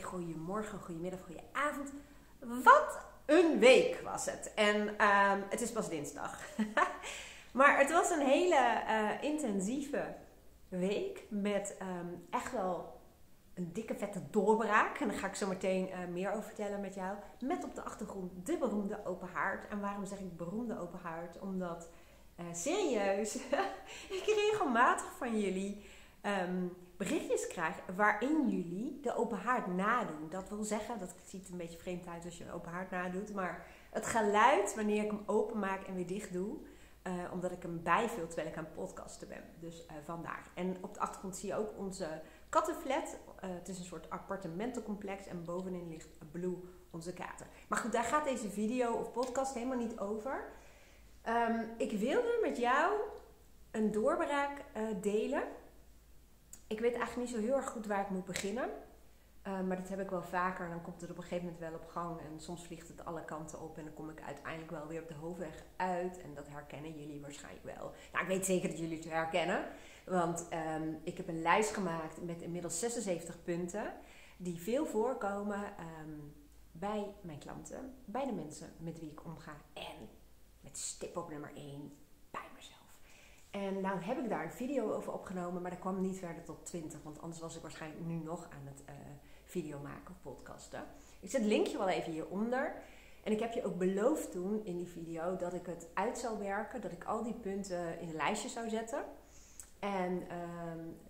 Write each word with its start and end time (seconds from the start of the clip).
Goedemorgen, 0.00 0.78
goedemiddag, 0.78 1.20
goedenavond. 1.20 1.92
Wat 2.38 3.00
een 3.26 3.58
week 3.58 4.00
was 4.04 4.26
het. 4.26 4.52
En 4.54 4.98
ehm, 4.98 5.40
het 5.48 5.60
is 5.60 5.72
pas 5.72 5.88
dinsdag. 5.88 6.38
maar 7.52 7.78
het 7.78 7.90
was 7.90 8.10
een 8.10 8.26
hele 8.26 8.82
eh, 8.86 9.22
intensieve 9.22 10.14
week 10.68 11.22
met 11.28 11.76
ehm, 11.78 12.06
echt 12.30 12.52
wel 12.52 13.00
een 13.54 13.72
dikke 13.72 13.94
vette 13.94 14.20
doorbraak. 14.30 14.98
En 14.98 15.08
daar 15.08 15.16
ga 15.16 15.26
ik 15.26 15.34
zo 15.34 15.46
meteen 15.46 15.88
uh, 15.88 15.96
meer 16.12 16.30
over 16.30 16.42
vertellen 16.42 16.80
met 16.80 16.94
jou. 16.94 17.16
Met 17.40 17.64
op 17.64 17.74
de 17.74 17.82
achtergrond 17.82 18.46
de 18.46 18.58
beroemde 18.58 19.04
open 19.04 19.28
haard. 19.32 19.68
En 19.68 19.80
waarom 19.80 20.04
zeg 20.04 20.18
ik 20.18 20.36
beroemde 20.36 20.78
open 20.78 20.98
haard? 21.02 21.40
Omdat, 21.40 21.88
uh, 22.40 22.46
serieus, 22.52 23.34
ik 24.18 24.24
regelmatig 24.24 25.12
van 25.18 25.40
jullie 25.40 25.84
um, 26.22 26.76
berichtjes 27.02 27.46
krijg 27.46 27.76
waarin 27.96 28.48
jullie 28.48 29.00
de 29.00 29.16
open 29.16 29.38
haard 29.38 29.66
nadoen. 29.66 30.28
Dat 30.28 30.48
wil 30.48 30.64
zeggen, 30.64 30.98
dat 30.98 31.14
ziet 31.24 31.48
een 31.50 31.56
beetje 31.56 31.78
vreemd 31.78 32.06
uit 32.06 32.24
als 32.24 32.38
je 32.38 32.44
een 32.44 32.52
open 32.52 32.70
haard 32.70 32.90
nadoet, 32.90 33.34
maar 33.34 33.66
het 33.90 34.06
geluid 34.06 34.74
wanneer 34.74 35.04
ik 35.04 35.10
hem 35.10 35.22
openmaak 35.26 35.82
en 35.86 35.94
weer 35.94 36.06
dicht 36.06 36.32
doe, 36.32 36.56
uh, 37.06 37.12
omdat 37.32 37.52
ik 37.52 37.62
hem 37.62 37.82
bijvul 37.82 38.26
terwijl 38.26 38.48
ik 38.48 38.56
aan 38.56 38.64
het 38.64 38.74
podcasten 38.74 39.28
ben. 39.28 39.44
Dus 39.58 39.86
uh, 39.86 39.92
vandaar. 40.04 40.50
En 40.54 40.76
op 40.80 40.94
de 40.94 41.00
achtergrond 41.00 41.36
zie 41.36 41.48
je 41.48 41.56
ook 41.56 41.78
onze 41.78 42.22
kattenflat. 42.48 43.16
Uh, 43.44 43.50
het 43.50 43.68
is 43.68 43.78
een 43.78 43.84
soort 43.84 44.10
appartementencomplex 44.10 45.26
en 45.26 45.44
bovenin 45.44 45.88
ligt 45.88 46.18
Blue, 46.30 46.56
onze 46.90 47.12
kater. 47.12 47.46
Maar 47.68 47.78
goed, 47.78 47.92
daar 47.92 48.04
gaat 48.04 48.24
deze 48.24 48.50
video 48.50 48.92
of 48.92 49.12
podcast 49.12 49.54
helemaal 49.54 49.78
niet 49.78 49.98
over. 49.98 50.44
Um, 51.28 51.70
ik 51.76 51.98
wilde 51.98 52.38
met 52.42 52.56
jou 52.56 53.00
een 53.70 53.90
doorbraak 53.90 54.64
delen 55.00 55.42
ik 56.72 56.80
weet 56.80 56.94
eigenlijk 56.94 57.16
niet 57.16 57.38
zo 57.38 57.46
heel 57.46 57.56
erg 57.56 57.68
goed 57.68 57.86
waar 57.86 58.00
ik 58.00 58.10
moet 58.10 58.24
beginnen. 58.24 58.70
Uh, 59.46 59.60
maar 59.60 59.76
dat 59.76 59.88
heb 59.88 60.00
ik 60.00 60.10
wel 60.10 60.22
vaker. 60.22 60.68
Dan 60.68 60.82
komt 60.82 61.00
het 61.00 61.10
op 61.10 61.16
een 61.16 61.22
gegeven 61.22 61.44
moment 61.44 61.60
wel 61.62 61.74
op 61.74 61.86
gang. 61.86 62.20
En 62.20 62.40
soms 62.40 62.66
vliegt 62.66 62.88
het 62.88 63.04
alle 63.04 63.24
kanten 63.24 63.60
op. 63.60 63.78
En 63.78 63.84
dan 63.84 63.94
kom 63.94 64.10
ik 64.10 64.22
uiteindelijk 64.22 64.70
wel 64.70 64.86
weer 64.86 65.02
op 65.02 65.08
de 65.08 65.14
hoofdweg 65.14 65.64
uit. 65.76 66.20
En 66.20 66.34
dat 66.34 66.48
herkennen 66.48 67.00
jullie 67.00 67.20
waarschijnlijk 67.20 67.64
wel. 67.64 67.92
Nou, 68.12 68.24
ik 68.24 68.26
weet 68.26 68.46
zeker 68.46 68.68
dat 68.68 68.78
jullie 68.78 68.96
het 68.96 69.10
herkennen. 69.10 69.64
Want 70.04 70.48
um, 70.78 71.00
ik 71.02 71.16
heb 71.16 71.28
een 71.28 71.42
lijst 71.42 71.70
gemaakt 71.70 72.22
met 72.22 72.42
inmiddels 72.42 72.78
76 72.78 73.42
punten. 73.42 73.92
Die 74.36 74.60
veel 74.60 74.86
voorkomen 74.86 75.64
um, 76.00 76.34
bij 76.72 77.14
mijn 77.20 77.38
klanten. 77.38 77.94
Bij 78.04 78.24
de 78.24 78.32
mensen 78.32 78.72
met 78.78 78.98
wie 78.98 79.10
ik 79.10 79.24
omga. 79.24 79.56
En 79.72 80.08
met 80.60 80.78
stip 80.78 81.16
op 81.16 81.30
nummer 81.30 81.50
1 81.54 81.62
bij 81.64 81.70
mezelf. 81.70 82.01
En 83.52 83.80
nou 83.80 84.00
heb 84.00 84.18
ik 84.18 84.28
daar 84.28 84.44
een 84.44 84.52
video 84.52 84.92
over 84.92 85.12
opgenomen, 85.12 85.62
maar 85.62 85.70
dat 85.70 85.80
kwam 85.80 86.00
niet 86.00 86.18
verder 86.18 86.44
tot 86.44 86.66
20. 86.66 87.02
Want 87.02 87.20
anders 87.20 87.40
was 87.40 87.56
ik 87.56 87.62
waarschijnlijk 87.62 88.06
nu 88.06 88.14
nog 88.14 88.48
aan 88.50 88.66
het 88.66 88.82
uh, 88.88 88.94
video 89.44 89.78
maken 89.78 90.14
of 90.14 90.22
podcasten. 90.22 90.84
Ik 91.20 91.30
zet 91.30 91.40
het 91.40 91.50
linkje 91.50 91.78
wel 91.78 91.88
even 91.88 92.12
hieronder. 92.12 92.74
En 93.24 93.32
ik 93.32 93.40
heb 93.40 93.52
je 93.52 93.64
ook 93.64 93.78
beloofd 93.78 94.32
toen 94.32 94.64
in 94.64 94.76
die 94.76 94.86
video 94.86 95.36
dat 95.36 95.54
ik 95.54 95.66
het 95.66 95.86
uit 95.94 96.18
zou 96.18 96.38
werken. 96.38 96.80
Dat 96.80 96.92
ik 96.92 97.04
al 97.04 97.22
die 97.22 97.34
punten 97.34 98.00
in 98.00 98.08
een 98.08 98.14
lijstje 98.14 98.48
zou 98.48 98.68
zetten. 98.68 99.04
En 99.78 100.12
uh, 100.12 100.32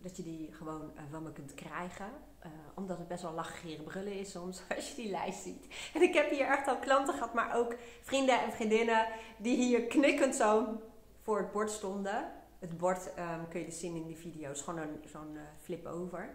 dat 0.00 0.16
je 0.16 0.22
die 0.22 0.52
gewoon 0.52 0.90
uh, 0.94 1.00
van 1.10 1.22
me 1.22 1.32
kunt 1.32 1.54
krijgen. 1.54 2.10
Uh, 2.46 2.50
omdat 2.74 2.98
het 2.98 3.08
best 3.08 3.22
wel 3.22 3.32
lachgeren 3.32 3.84
brullen 3.84 4.18
is 4.18 4.30
soms 4.30 4.62
als 4.76 4.88
je 4.88 4.94
die 5.02 5.10
lijst 5.10 5.42
ziet. 5.42 5.66
En 5.94 6.02
ik 6.02 6.14
heb 6.14 6.30
hier 6.30 6.46
echt 6.46 6.68
al 6.68 6.78
klanten 6.78 7.14
gehad, 7.14 7.34
maar 7.34 7.56
ook 7.56 7.76
vrienden 8.02 8.40
en 8.40 8.52
vriendinnen 8.52 9.06
die 9.38 9.56
hier 9.56 9.86
knikkend 9.86 10.34
zo 10.34 10.80
voor 11.22 11.38
het 11.38 11.52
bord 11.52 11.70
stonden. 11.70 12.32
Het 12.58 12.78
bord 12.78 13.06
um, 13.06 13.48
kun 13.48 13.60
je 13.60 13.66
dus 13.66 13.78
zien 13.78 13.96
in 13.96 14.06
die 14.06 14.16
video's, 14.16 14.62
gewoon 14.62 14.88
zo'n 15.04 15.34
uh, 15.34 15.40
flip 15.62 15.86
over. 15.86 16.30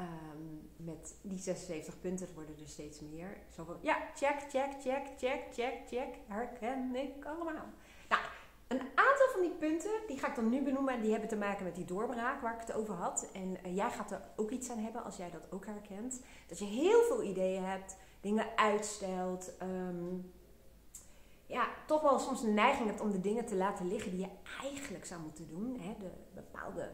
Um, 0.00 0.70
met 0.76 1.14
die 1.22 1.38
76 1.38 2.00
punten, 2.00 2.28
worden 2.34 2.54
er 2.60 2.68
steeds 2.68 3.00
meer. 3.00 3.38
Zo 3.54 3.64
van, 3.64 3.76
ja, 3.80 3.96
check, 4.14 4.40
check, 4.48 4.70
check, 4.80 5.06
check, 5.18 5.42
check, 5.52 5.74
check, 5.88 6.14
herken 6.26 6.94
ik 6.94 7.24
allemaal. 7.24 7.64
Nou, 8.08 8.20
een 8.68 8.80
aantal 8.80 9.28
van 9.32 9.40
die 9.40 9.54
punten, 9.58 9.90
die 10.06 10.18
ga 10.18 10.28
ik 10.28 10.34
dan 10.34 10.48
nu 10.48 10.62
benoemen. 10.62 10.94
En 10.94 11.00
die 11.00 11.10
hebben 11.10 11.28
te 11.28 11.36
maken 11.36 11.64
met 11.64 11.74
die 11.74 11.84
doorbraak 11.84 12.40
waar 12.40 12.54
ik 12.54 12.66
het 12.66 12.76
over 12.76 12.94
had. 12.94 13.28
En 13.32 13.56
uh, 13.66 13.76
jij 13.76 13.90
gaat 13.90 14.10
er 14.10 14.20
ook 14.36 14.50
iets 14.50 14.70
aan 14.70 14.78
hebben 14.78 15.04
als 15.04 15.16
jij 15.16 15.30
dat 15.30 15.52
ook 15.52 15.66
herkent. 15.66 16.20
Dat 16.46 16.58
je 16.58 16.64
heel 16.64 17.02
veel 17.02 17.22
ideeën 17.22 17.64
hebt, 17.64 17.96
dingen 18.20 18.46
uitstelt. 18.56 19.52
Um, 19.62 20.32
ja, 21.46 21.68
toch 21.86 22.02
wel 22.02 22.18
soms 22.18 22.42
een 22.42 22.54
neiging 22.54 22.88
hebt 22.88 23.00
om 23.00 23.10
de 23.10 23.20
dingen 23.20 23.46
te 23.46 23.56
laten 23.56 23.88
liggen 23.88 24.10
die 24.10 24.20
je 24.20 24.30
eigenlijk 24.62 25.04
zou 25.04 25.20
moeten 25.20 25.48
doen. 25.48 25.78
Hè? 25.80 25.94
De 25.98 26.10
bepaalde 26.34 26.90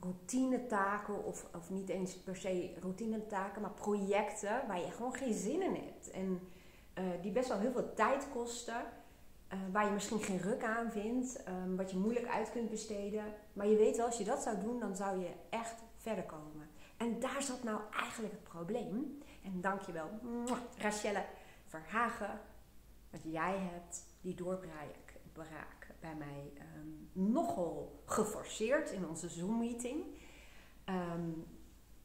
routinetaken, 0.00 1.24
of, 1.24 1.46
of 1.54 1.70
niet 1.70 1.88
eens 1.88 2.16
per 2.16 2.36
se 2.36 2.74
routinetaken, 2.80 3.62
maar 3.62 3.70
projecten 3.70 4.66
waar 4.66 4.80
je 4.80 4.90
gewoon 4.90 5.14
geen 5.14 5.34
zin 5.34 5.62
in 5.62 5.74
hebt. 5.74 6.10
En 6.10 6.40
uh, 6.98 7.04
die 7.22 7.32
best 7.32 7.48
wel 7.48 7.58
heel 7.58 7.72
veel 7.72 7.94
tijd 7.94 8.26
kosten. 8.32 8.82
Uh, 9.52 9.58
waar 9.72 9.84
je 9.84 9.90
misschien 9.90 10.20
geen 10.20 10.40
ruk 10.40 10.64
aan 10.64 10.90
vindt, 10.90 11.48
um, 11.48 11.76
wat 11.76 11.90
je 11.90 11.96
moeilijk 11.96 12.28
uit 12.28 12.50
kunt 12.50 12.70
besteden. 12.70 13.24
Maar 13.52 13.66
je 13.66 13.76
weet 13.76 13.96
wel, 13.96 14.06
als 14.06 14.18
je 14.18 14.24
dat 14.24 14.42
zou 14.42 14.60
doen, 14.60 14.80
dan 14.80 14.96
zou 14.96 15.20
je 15.20 15.30
echt 15.48 15.74
verder 15.96 16.24
komen. 16.24 16.68
En 16.96 17.20
daar 17.20 17.42
zat 17.42 17.62
nou 17.62 17.80
eigenlijk 18.00 18.32
het 18.32 18.42
probleem. 18.42 19.22
En 19.44 19.60
dankjewel, 19.60 20.08
Rachelle 20.78 21.24
Verhagen, 21.66 22.40
want 23.10 23.22
jij 23.24 23.58
hebt 23.58 24.06
die 24.20 24.34
doorbraak 24.34 25.10
bij 26.00 26.14
mij 26.14 26.52
um, 26.76 27.10
nogal 27.12 28.02
geforceerd 28.04 28.90
in 28.90 29.08
onze 29.08 29.28
Zoom-meeting. 29.28 30.04
Um, 30.84 31.46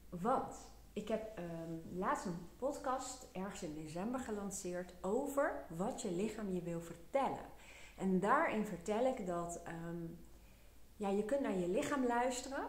want 0.08 0.56
ik 0.92 1.08
heb 1.08 1.38
um, 1.38 1.82
laatst 1.98 2.24
een 2.24 2.48
podcast 2.56 3.28
ergens 3.32 3.62
in 3.62 3.74
december 3.74 4.20
gelanceerd 4.20 4.92
over 5.00 5.66
wat 5.76 6.02
je 6.02 6.12
lichaam 6.12 6.52
je 6.52 6.62
wil 6.62 6.80
vertellen. 6.80 7.54
En 7.96 8.20
daarin 8.20 8.66
vertel 8.66 9.06
ik 9.06 9.26
dat 9.26 9.60
ja, 10.96 11.08
je 11.08 11.24
kunt 11.24 11.40
naar 11.40 11.58
je 11.58 11.68
lichaam 11.68 12.06
luisteren, 12.06 12.68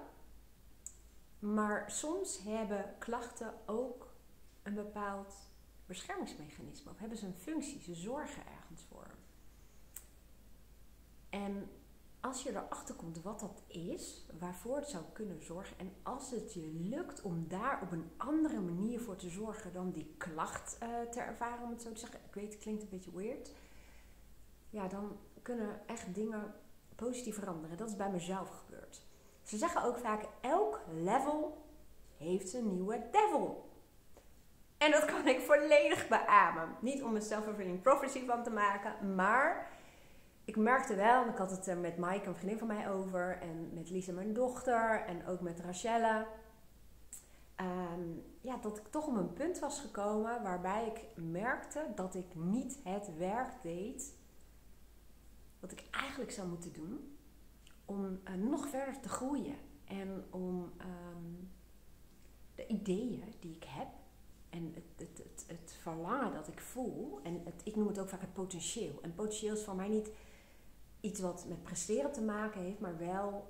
maar 1.39 1.91
soms 1.91 2.43
hebben 2.43 2.95
klachten 2.97 3.53
ook 3.65 4.13
een 4.63 4.73
bepaald 4.73 5.33
beschermingsmechanisme 5.87 6.91
of 6.91 6.99
hebben 6.99 7.17
ze 7.17 7.25
een 7.25 7.37
functie, 7.37 7.81
ze 7.81 7.95
zorgen 7.95 8.43
ergens 8.45 8.85
voor. 8.89 9.07
En 11.29 11.69
als 12.19 12.43
je 12.43 12.49
erachter 12.49 12.95
komt 12.95 13.21
wat 13.21 13.39
dat 13.39 13.63
is, 13.67 14.25
waarvoor 14.39 14.75
het 14.77 14.89
zou 14.89 15.03
kunnen 15.13 15.43
zorgen, 15.43 15.79
en 15.79 15.93
als 16.03 16.31
het 16.31 16.53
je 16.53 16.67
lukt 16.73 17.21
om 17.21 17.47
daar 17.47 17.81
op 17.81 17.91
een 17.91 18.11
andere 18.17 18.59
manier 18.59 18.99
voor 18.99 19.15
te 19.15 19.29
zorgen 19.29 19.73
dan 19.73 19.91
die 19.91 20.15
klacht 20.17 20.77
uh, 20.83 21.01
te 21.01 21.19
ervaren, 21.19 21.63
om 21.63 21.69
het 21.69 21.81
zo 21.81 21.91
te 21.91 21.99
zeggen, 21.99 22.19
ik 22.27 22.33
weet, 22.33 22.53
het 22.53 22.61
klinkt 22.61 22.83
een 22.83 22.89
beetje 22.89 23.15
weird, 23.15 23.51
ja, 24.69 24.87
dan 24.87 25.17
kunnen 25.41 25.87
echt 25.87 26.15
dingen 26.15 26.53
positief 26.95 27.35
veranderen. 27.35 27.77
Dat 27.77 27.89
is 27.89 27.95
bij 27.95 28.11
mezelf 28.11 28.49
gebeurd. 28.49 29.01
Ze 29.43 29.57
zeggen 29.57 29.83
ook 29.83 29.97
vaak: 29.97 30.27
elk 30.41 30.81
level 30.93 31.65
heeft 32.17 32.53
een 32.53 32.73
nieuwe 32.73 33.07
devil. 33.11 33.69
En 34.77 34.91
dat 34.91 35.05
kan 35.05 35.27
ik 35.27 35.39
volledig 35.39 36.07
beamen. 36.07 36.75
Niet 36.81 37.03
om 37.03 37.15
een 37.15 37.21
self-fulfilling 37.21 37.81
prophecy 37.81 38.25
van 38.25 38.43
te 38.43 38.49
maken, 38.49 39.15
maar 39.15 39.69
ik 40.45 40.55
merkte 40.55 40.95
wel, 40.95 41.23
en 41.23 41.29
ik 41.29 41.37
had 41.37 41.51
het 41.51 41.67
er 41.67 41.77
met 41.77 41.97
Mike, 41.97 42.27
een 42.27 42.35
vriendin 42.35 42.57
van 42.57 42.67
mij, 42.67 42.89
over, 42.89 43.41
en 43.41 43.73
met 43.73 43.89
Lisa, 43.89 44.11
mijn 44.11 44.33
dochter, 44.33 45.03
en 45.05 45.25
ook 45.25 45.41
met 45.41 45.59
Rachelle. 45.59 46.25
Um, 47.61 48.23
ja, 48.41 48.57
dat 48.57 48.77
ik 48.77 48.87
toch 48.87 49.07
op 49.07 49.15
een 49.15 49.33
punt 49.33 49.59
was 49.59 49.79
gekomen 49.79 50.43
waarbij 50.43 50.87
ik 50.87 51.23
merkte 51.23 51.91
dat 51.95 52.15
ik 52.15 52.35
niet 52.35 52.79
het 52.83 53.17
werk 53.17 53.61
deed 53.61 54.15
wat 55.59 55.71
ik 55.71 55.83
eigenlijk 55.91 56.31
zou 56.31 56.47
moeten 56.47 56.73
doen 56.73 57.17
om 57.85 58.05
uh, 58.05 58.33
nog 58.33 58.67
verder 58.67 58.99
te 58.99 59.09
groeien 59.09 59.55
en 59.85 60.25
om 60.29 60.71
um, 60.81 61.51
de 62.55 62.67
ideeën 62.67 63.33
die 63.39 63.55
ik 63.55 63.63
heb 63.63 63.87
en 64.49 64.71
het, 64.73 65.07
het, 65.07 65.17
het, 65.17 65.45
het, 65.47 65.75
verlangen 65.81 66.33
dat 66.33 66.47
ik 66.47 66.59
voel, 66.59 67.19
en 67.23 67.43
ik 67.63 67.75
noem 67.75 67.87
het 67.87 67.99
ook 67.99 68.09
vaak 68.09 68.21
het 68.21 68.33
potentieel. 68.33 68.99
En 69.01 69.15
potentieel 69.15 69.53
is 69.53 69.63
voor 69.63 69.75
mij 69.75 69.87
niet 69.87 70.11
iets 70.99 71.19
wat 71.19 71.45
met 71.47 71.63
presteren 71.63 72.11
te 72.11 72.21
maken 72.21 72.61
heeft, 72.61 72.79
maar 72.79 72.97
wel 72.97 73.47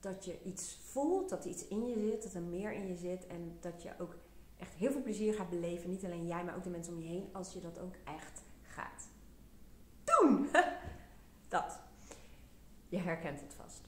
dat 0.00 0.24
je 0.24 0.42
iets 0.42 0.78
voelt, 0.82 1.28
dat 1.28 1.44
er 1.44 1.50
iets 1.50 1.68
in 1.68 1.86
je 1.86 1.98
zit, 1.98 2.22
dat 2.22 2.34
er 2.34 2.42
meer 2.42 2.72
in 2.72 2.86
je 2.86 2.96
zit 2.96 3.26
en 3.26 3.56
dat 3.60 3.82
je 3.82 3.90
ook 3.98 4.16
echt 4.56 4.74
heel 4.74 4.90
veel 4.90 5.02
plezier 5.02 5.34
gaat 5.34 5.50
beleven. 5.50 5.90
Niet 5.90 6.04
alleen 6.04 6.26
jij, 6.26 6.44
maar 6.44 6.56
ook 6.56 6.62
de 6.62 6.70
mensen 6.70 6.94
om 6.94 7.00
je 7.00 7.08
heen, 7.08 7.28
als 7.32 7.52
je 7.52 7.60
dat 7.60 7.78
ook 7.78 7.94
echt 8.04 8.42
gaat 8.62 9.08
doen. 10.04 10.48
dat. 11.48 11.80
Je 12.88 12.98
herkent 12.98 13.40
het 13.40 13.54
vast. 13.54 13.80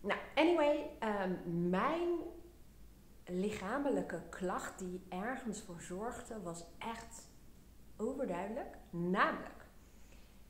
Nou, 0.00 0.20
anyway, 0.34 0.90
um, 1.00 1.68
mijn 1.70 2.08
lichamelijke 3.26 4.22
klacht 4.28 4.78
die 4.78 5.02
ergens 5.08 5.60
voor 5.60 5.80
zorgde, 5.80 6.42
was 6.42 6.64
echt 6.78 7.28
overduidelijk. 7.96 8.76
Namelijk, 8.90 9.64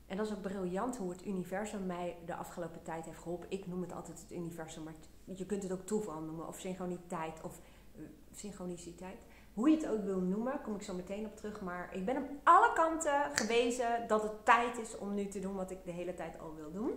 en 0.07 0.17
dat 0.17 0.25
is 0.25 0.33
ook 0.33 0.41
briljant 0.41 0.97
hoe 0.97 1.09
het 1.09 1.25
universum 1.25 1.85
mij 1.85 2.17
de 2.25 2.35
afgelopen 2.35 2.83
tijd 2.83 3.05
heeft 3.05 3.17
geholpen. 3.17 3.51
Ik 3.51 3.67
noem 3.67 3.81
het 3.81 3.93
altijd 3.93 4.21
het 4.21 4.31
universum, 4.31 4.83
maar 4.83 4.93
je 5.23 5.45
kunt 5.45 5.63
het 5.63 5.71
ook 5.71 5.85
toeval 5.85 6.21
noemen, 6.21 6.47
of 6.47 6.59
synchroniteit, 6.59 7.41
of 7.41 7.59
uh, 7.95 8.05
synchroniciteit. 8.31 9.17
hoe 9.53 9.69
je 9.69 9.75
het 9.75 9.87
ook 9.87 10.03
wil 10.03 10.19
noemen, 10.19 10.61
kom 10.61 10.75
ik 10.75 10.81
zo 10.81 10.93
meteen 10.93 11.25
op 11.25 11.35
terug. 11.35 11.61
Maar 11.61 11.95
ik 11.95 12.05
ben 12.05 12.17
op 12.17 12.29
alle 12.43 12.73
kanten 12.73 13.31
gewezen 13.33 14.07
dat 14.07 14.23
het 14.23 14.45
tijd 14.45 14.77
is 14.77 14.97
om 14.97 15.13
nu 15.13 15.27
te 15.27 15.39
doen 15.39 15.55
wat 15.55 15.71
ik 15.71 15.85
de 15.85 15.91
hele 15.91 16.13
tijd 16.13 16.39
al 16.39 16.55
wil 16.55 16.71
doen. 16.71 16.91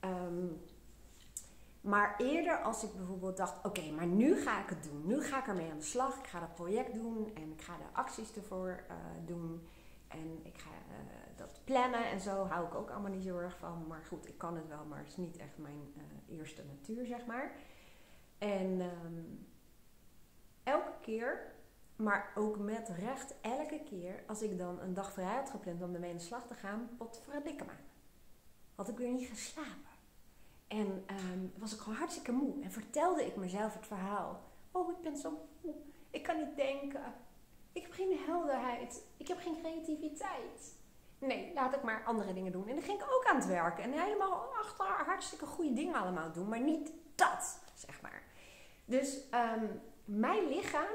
Ehm, 0.00 0.46
maar 1.86 2.14
eerder 2.18 2.62
als 2.62 2.84
ik 2.84 2.96
bijvoorbeeld 2.96 3.36
dacht, 3.36 3.64
oké, 3.64 3.90
maar 3.90 4.06
nu 4.06 4.36
ga 4.36 4.62
ik 4.62 4.68
het 4.68 4.82
doen. 4.82 5.06
Nu 5.06 5.22
ga 5.22 5.38
ik 5.38 5.46
ermee 5.46 5.70
aan 5.70 5.78
de 5.78 5.84
slag. 5.84 6.18
Ik 6.18 6.26
ga 6.26 6.40
dat 6.40 6.54
project 6.54 6.94
doen 6.94 7.30
en 7.34 7.52
ik 7.52 7.62
ga 7.62 7.76
de 7.76 7.84
acties 7.92 8.36
ervoor 8.36 8.84
uh, 8.90 8.96
doen. 9.26 9.66
En 10.08 10.40
ik 10.42 10.58
ga 10.58 10.70
uh, 10.70 11.36
dat 11.36 11.60
plannen 11.64 12.10
en 12.10 12.20
zo 12.20 12.46
hou 12.46 12.66
ik 12.66 12.74
ook 12.74 12.90
allemaal 12.90 13.10
niet 13.10 13.24
zo 13.24 13.38
erg 13.38 13.58
van. 13.58 13.84
Maar 13.88 14.04
goed, 14.04 14.28
ik 14.28 14.38
kan 14.38 14.56
het 14.56 14.68
wel, 14.68 14.84
maar 14.84 14.98
het 14.98 15.08
is 15.08 15.16
niet 15.16 15.36
echt 15.36 15.58
mijn 15.58 15.92
uh, 15.96 16.38
eerste 16.38 16.64
natuur, 16.64 17.06
zeg 17.06 17.26
maar. 17.26 17.52
En 18.38 18.80
um, 18.80 19.46
elke 20.62 20.92
keer, 21.00 21.54
maar 21.96 22.32
ook 22.34 22.58
met 22.58 22.88
recht, 22.88 23.34
elke 23.40 23.82
keer 23.84 24.22
als 24.26 24.42
ik 24.42 24.58
dan 24.58 24.80
een 24.80 24.94
dag 24.94 25.12
vrij 25.12 25.34
had 25.34 25.50
gepland 25.50 25.82
om 25.82 25.94
ermee 25.94 26.10
aan 26.10 26.16
de 26.16 26.22
slag 26.22 26.46
te 26.46 26.54
gaan, 26.54 26.90
wat 26.98 27.22
verdikke 27.28 27.64
me. 27.64 27.72
Had 28.74 28.88
ik 28.88 28.96
weer 28.96 29.12
niet 29.12 29.28
geslapen. 29.28 29.85
En 30.68 31.04
um, 31.10 31.52
was 31.58 31.74
ik 31.74 31.80
gewoon 31.80 31.98
hartstikke 31.98 32.32
moe. 32.32 32.62
En 32.62 32.70
vertelde 32.70 33.26
ik 33.26 33.36
mezelf 33.36 33.74
het 33.74 33.86
verhaal. 33.86 34.42
Oh, 34.70 34.90
ik 34.90 35.00
ben 35.02 35.16
zo 35.16 35.48
moe. 35.60 35.74
Ik 36.10 36.22
kan 36.22 36.36
niet 36.36 36.56
denken. 36.56 37.14
Ik 37.72 37.82
heb 37.82 37.92
geen 37.92 38.18
helderheid. 38.26 39.02
Ik 39.16 39.28
heb 39.28 39.38
geen 39.38 39.58
creativiteit. 39.60 40.74
Nee, 41.18 41.52
laat 41.54 41.74
ik 41.74 41.82
maar 41.82 42.04
andere 42.04 42.32
dingen 42.32 42.52
doen. 42.52 42.68
En 42.68 42.74
dan 42.74 42.84
ging 42.84 43.00
ik 43.00 43.06
ook 43.10 43.24
aan 43.24 43.36
het 43.36 43.46
werken. 43.46 43.84
En 43.84 43.92
helemaal 43.92 44.54
achter 44.54 44.86
hartstikke 44.86 45.46
goede 45.46 45.72
dingen 45.72 45.94
allemaal 45.94 46.32
doen. 46.32 46.48
Maar 46.48 46.60
niet 46.60 46.92
dat, 47.14 47.58
zeg 47.74 48.00
maar. 48.00 48.22
Dus 48.84 49.20
um, 49.34 49.80
mijn 50.04 50.48
lichaam 50.48 50.94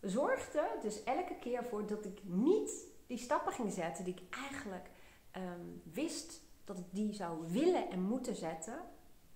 zorgde 0.00 0.68
dus 0.82 1.04
elke 1.04 1.34
keer 1.40 1.64
voor 1.64 1.86
dat 1.86 2.04
ik 2.04 2.20
niet 2.24 2.86
die 3.06 3.18
stappen 3.18 3.52
ging 3.52 3.72
zetten 3.72 4.04
die 4.04 4.14
ik 4.14 4.36
eigenlijk 4.36 4.90
um, 5.36 5.82
wist 5.92 6.42
dat 6.68 6.78
ik 6.78 6.86
die 6.90 7.14
zou 7.14 7.52
willen 7.52 7.90
en 7.90 8.02
moeten 8.02 8.36
zetten 8.36 8.80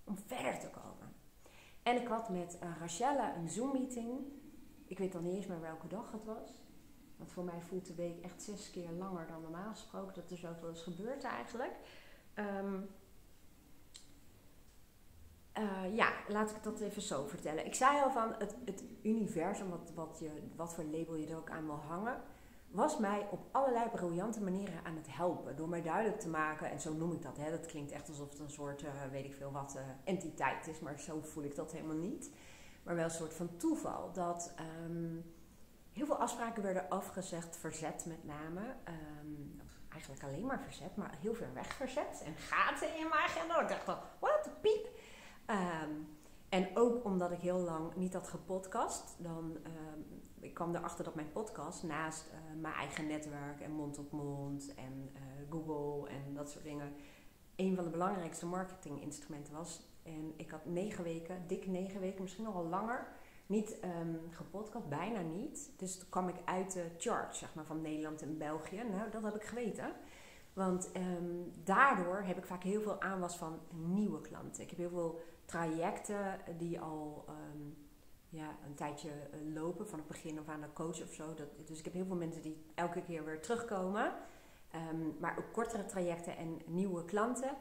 om 0.05 0.17
verder 0.27 0.59
te 0.59 0.71
komen. 0.71 1.13
En 1.83 2.01
ik 2.01 2.07
had 2.07 2.29
met 2.29 2.59
uh, 2.63 2.71
Rachelle 2.81 3.33
een 3.37 3.49
Zoom-meeting. 3.49 4.19
Ik 4.87 4.99
weet 4.99 5.13
dan 5.13 5.23
niet 5.23 5.35
eens 5.35 5.47
meer 5.47 5.61
welke 5.61 5.87
dag 5.87 6.13
het 6.13 6.25
was. 6.25 6.61
Want 7.17 7.33
voor 7.33 7.45
mij 7.45 7.61
voelt 7.61 7.87
de 7.87 7.95
week 7.95 8.25
echt 8.25 8.43
zes 8.43 8.71
keer 8.71 8.91
langer 8.91 9.27
dan 9.27 9.43
normaal 9.43 9.71
gesproken. 9.71 10.15
Dat 10.15 10.31
er 10.31 10.37
zoveel 10.37 10.69
is 10.69 10.83
gebeurd 10.83 11.23
eigenlijk. 11.23 11.77
Um, 12.35 12.89
uh, 15.59 15.97
ja, 15.97 16.13
laat 16.29 16.51
ik 16.51 16.63
dat 16.63 16.81
even 16.81 17.03
zo 17.03 17.27
vertellen. 17.27 17.67
Ik 17.67 17.75
zei 17.75 18.03
al 18.03 18.11
van 18.11 18.35
het, 18.39 18.57
het 18.65 18.85
universum, 19.03 19.69
wat, 19.69 19.93
wat, 19.95 20.19
je, 20.21 20.31
wat 20.57 20.75
voor 20.75 20.85
label 20.85 21.15
je 21.15 21.27
er 21.27 21.37
ook 21.37 21.51
aan 21.51 21.67
wil 21.67 21.75
hangen, 21.75 22.23
was 22.73 22.99
mij 22.99 23.29
op 23.31 23.41
allerlei 23.51 23.89
briljante 23.89 24.43
manieren 24.43 24.85
aan 24.85 24.97
het 24.97 25.07
helpen. 25.11 25.57
Door 25.57 25.69
mij 25.69 25.83
duidelijk 25.83 26.21
te 26.21 26.29
maken, 26.29 26.71
en 26.71 26.81
zo 26.81 26.93
noem 26.93 27.13
ik 27.13 27.23
dat, 27.23 27.37
hè, 27.37 27.51
dat 27.51 27.67
klinkt 27.67 27.93
echt 27.93 28.09
alsof 28.09 28.31
het 28.31 28.39
een 28.39 28.51
soort, 28.51 28.83
uh, 28.83 28.91
weet 29.11 29.25
ik 29.25 29.35
veel 29.35 29.53
wat, 29.53 29.75
uh, 29.77 29.83
entiteit 30.05 30.67
is, 30.67 30.81
maar 30.81 31.01
zo 31.01 31.21
voel 31.21 31.45
ik 31.45 31.55
dat 31.55 31.73
helemaal 31.73 31.97
niet. 31.97 32.31
Maar 32.83 32.95
wel 32.95 33.05
een 33.05 33.11
soort 33.11 33.35
van 33.35 33.57
toeval. 33.57 34.13
Dat 34.13 34.55
um, 34.85 35.35
heel 35.93 36.07
veel 36.07 36.17
afspraken 36.17 36.63
werden 36.63 36.89
afgezegd, 36.89 37.57
verzet 37.57 38.05
met 38.07 38.25
name. 38.25 38.61
Um, 39.21 39.61
eigenlijk 39.89 40.23
alleen 40.23 40.47
maar 40.47 40.61
verzet, 40.61 40.97
maar 40.97 41.19
heel 41.21 41.35
ver 41.35 41.55
weg 41.55 41.73
verzet. 41.73 42.23
En 42.25 42.37
gaten 42.37 42.97
in 42.99 43.09
mijn 43.09 43.23
agenda. 43.23 43.61
Ik 43.61 43.69
dacht 43.69 43.85
van, 43.85 43.99
wat, 44.19 44.51
piep. 44.61 44.89
Um, 45.47 46.09
en 46.49 46.69
ook 46.75 47.05
omdat 47.05 47.31
ik 47.31 47.41
heel 47.41 47.59
lang 47.59 47.95
niet 47.95 48.13
had 48.13 48.29
gepodcast, 48.29 49.15
dan 49.19 49.59
ik 50.43 50.55
kwam 50.55 50.75
erachter 50.75 51.05
dat 51.05 51.15
mijn 51.15 51.33
podcast 51.33 51.83
naast 51.83 52.27
uh, 52.27 52.61
mijn 52.61 52.75
eigen 52.75 53.07
netwerk 53.07 53.61
en 53.61 53.71
mond 53.71 53.99
op 53.99 54.13
mond 54.13 54.75
en 54.75 55.11
uh, 55.15 55.21
Google 55.51 56.09
en 56.09 56.35
dat 56.35 56.51
soort 56.51 56.65
dingen 56.65 56.93
een 57.57 57.75
van 57.75 57.85
de 57.85 57.91
belangrijkste 57.91 58.47
marketinginstrumenten 58.47 59.55
was. 59.55 59.83
En 60.03 60.33
ik 60.37 60.51
had 60.51 60.65
negen 60.65 61.05
weken, 61.05 61.47
dik 61.47 61.67
negen 61.67 62.01
weken, 62.01 62.23
misschien 62.23 62.45
nog 62.45 62.55
wel 62.55 62.67
langer, 62.67 63.07
niet 63.47 63.79
um, 63.85 64.21
gepodcast, 64.31 64.89
bijna 64.89 65.21
niet. 65.21 65.71
Dus 65.77 65.99
toen 65.99 66.09
kwam 66.09 66.29
ik 66.29 66.37
uit 66.45 66.73
de 66.73 66.91
chart 66.99 67.37
zeg 67.37 67.55
maar, 67.55 67.65
van 67.65 67.81
Nederland 67.81 68.23
en 68.23 68.39
België. 68.39 68.83
Nou, 68.91 69.11
dat 69.11 69.23
heb 69.23 69.35
ik 69.35 69.43
geweten. 69.45 69.93
Want 70.53 70.91
um, 70.97 71.53
daardoor 71.65 72.23
heb 72.23 72.39
ik 72.39 72.45
vaak 72.45 72.63
heel 72.63 72.81
veel 72.81 73.01
aanwas 73.01 73.37
van 73.37 73.61
nieuwe 73.71 74.21
klanten. 74.21 74.63
Ik 74.63 74.71
heb 74.71 74.79
heel 74.79 74.91
veel 74.91 75.21
trajecten 75.45 76.41
die 76.59 76.81
al 76.81 77.25
um, 77.29 77.77
ja, 78.33 78.57
een 78.67 78.75
tijdje 78.75 79.09
eh, 79.09 79.55
lopen, 79.55 79.89
van 79.89 79.99
het 79.99 80.09
begin 80.09 80.39
of 80.39 80.49
aan 80.49 80.61
de 80.61 80.73
coach 80.73 81.03
of 81.03 81.13
zo. 81.13 81.35
Dat, 81.35 81.67
dus 81.67 81.79
ik 81.79 81.85
heb 81.85 81.93
heel 81.93 82.07
veel 82.07 82.17
mensen 82.17 82.43
die 82.43 82.65
elke 82.75 83.03
keer 83.03 83.25
weer 83.25 83.41
terugkomen. 83.41 84.13
Um, 84.91 85.17
maar 85.21 85.39
ook 85.39 85.53
kortere 85.53 85.85
trajecten 85.85 86.37
en 86.37 86.61
nieuwe 86.67 87.05
klanten. 87.05 87.57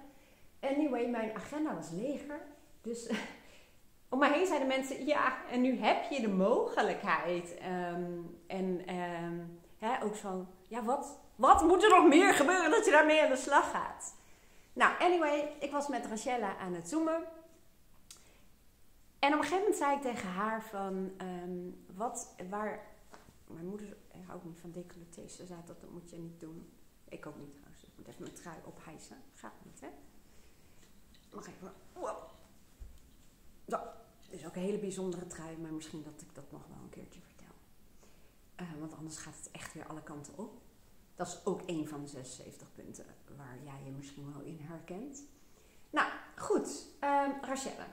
Anyway, 0.59 1.09
mijn 1.09 1.35
agenda 1.35 1.75
was 1.75 1.89
leger. 1.89 2.41
Dus 2.81 3.09
om 4.09 4.19
mij 4.19 4.31
heen 4.33 4.45
zeiden 4.45 4.67
mensen, 4.67 5.05
ja, 5.05 5.45
en 5.49 5.61
nu 5.61 5.77
heb 5.77 6.11
je 6.11 6.21
de 6.21 6.29
mogelijkheid. 6.29 7.57
Um, 7.93 8.39
en 8.47 8.81
hè, 9.77 10.03
ook 10.03 10.15
zo, 10.15 10.45
ja, 10.67 10.83
wat, 10.83 11.19
wat 11.35 11.63
moet 11.63 11.83
er 11.83 11.89
nog 11.89 12.07
meer 12.07 12.33
gebeuren 12.33 12.71
dat 12.71 12.85
je 12.85 12.91
daarmee 12.91 13.21
aan 13.21 13.29
de 13.29 13.35
slag 13.35 13.71
gaat? 13.71 14.15
Nou, 14.73 14.93
anyway, 14.99 15.55
ik 15.59 15.71
was 15.71 15.87
met 15.87 16.05
Rachella 16.05 16.57
aan 16.57 16.73
het 16.73 16.89
zoomen. 16.89 17.23
En 19.21 19.33
op 19.33 19.39
een 19.39 19.43
gegeven 19.43 19.57
moment 19.59 19.75
zei 19.75 19.95
ik 19.95 20.01
tegen 20.01 20.29
haar 20.29 20.63
van, 20.63 21.11
um, 21.21 21.85
wat, 21.95 22.35
waar, 22.49 22.79
mijn 23.47 23.65
moeder 23.65 23.97
houdt 24.25 24.45
niet 24.45 24.59
van 24.59 24.71
decolletés. 24.71 25.35
Ze 25.35 25.45
zei 25.45 25.59
dat, 25.65 25.81
dat 25.81 25.89
moet 25.89 26.09
je 26.09 26.17
niet 26.17 26.39
doen. 26.39 26.71
Ik 27.09 27.25
ook 27.25 27.37
niet 27.37 27.53
trouwens. 27.53 27.83
Ik 27.83 27.89
moet 27.95 28.07
even 28.07 28.23
mijn 28.23 28.35
trui 28.35 28.57
ophijsen. 28.65 29.17
Gaat 29.33 29.53
niet, 29.63 29.81
hè? 29.81 29.87
Nog 31.31 31.47
even. 31.47 31.73
Wow. 31.93 32.17
Zo. 33.67 33.79
Dit 34.29 34.39
is 34.39 34.45
ook 34.45 34.55
een 34.55 34.61
hele 34.61 34.79
bijzondere 34.79 35.27
trui, 35.27 35.57
maar 35.57 35.73
misschien 35.73 36.03
dat 36.03 36.21
ik 36.21 36.35
dat 36.35 36.51
nog 36.51 36.67
wel 36.67 36.77
een 36.83 36.89
keertje 36.89 37.21
vertel. 37.21 37.55
Uh, 38.61 38.79
want 38.79 38.93
anders 38.93 39.17
gaat 39.17 39.37
het 39.37 39.51
echt 39.51 39.73
weer 39.73 39.87
alle 39.87 40.03
kanten 40.03 40.37
op. 40.37 40.61
Dat 41.15 41.27
is 41.27 41.45
ook 41.45 41.61
een 41.65 41.87
van 41.87 42.01
de 42.01 42.07
76 42.07 42.73
punten 42.73 43.05
waar 43.37 43.57
jij 43.63 43.83
je 43.85 43.91
misschien 43.91 44.33
wel 44.33 44.41
in 44.41 44.59
herkent. 44.59 45.23
Nou, 45.89 46.11
goed. 46.35 46.87
Um, 47.03 47.33
Rachelle. 47.41 47.85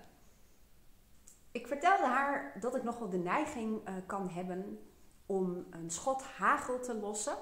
Ik 1.58 1.66
vertelde 1.66 2.06
haar 2.06 2.56
dat 2.60 2.74
ik 2.74 2.82
nog 2.82 2.98
wel 2.98 3.08
de 3.08 3.18
neiging 3.18 3.88
uh, 3.88 3.94
kan 4.06 4.28
hebben 4.28 4.78
om 5.26 5.66
een 5.70 5.90
schot 5.90 6.22
hagel 6.22 6.80
te 6.80 6.94
lossen. 6.94 7.36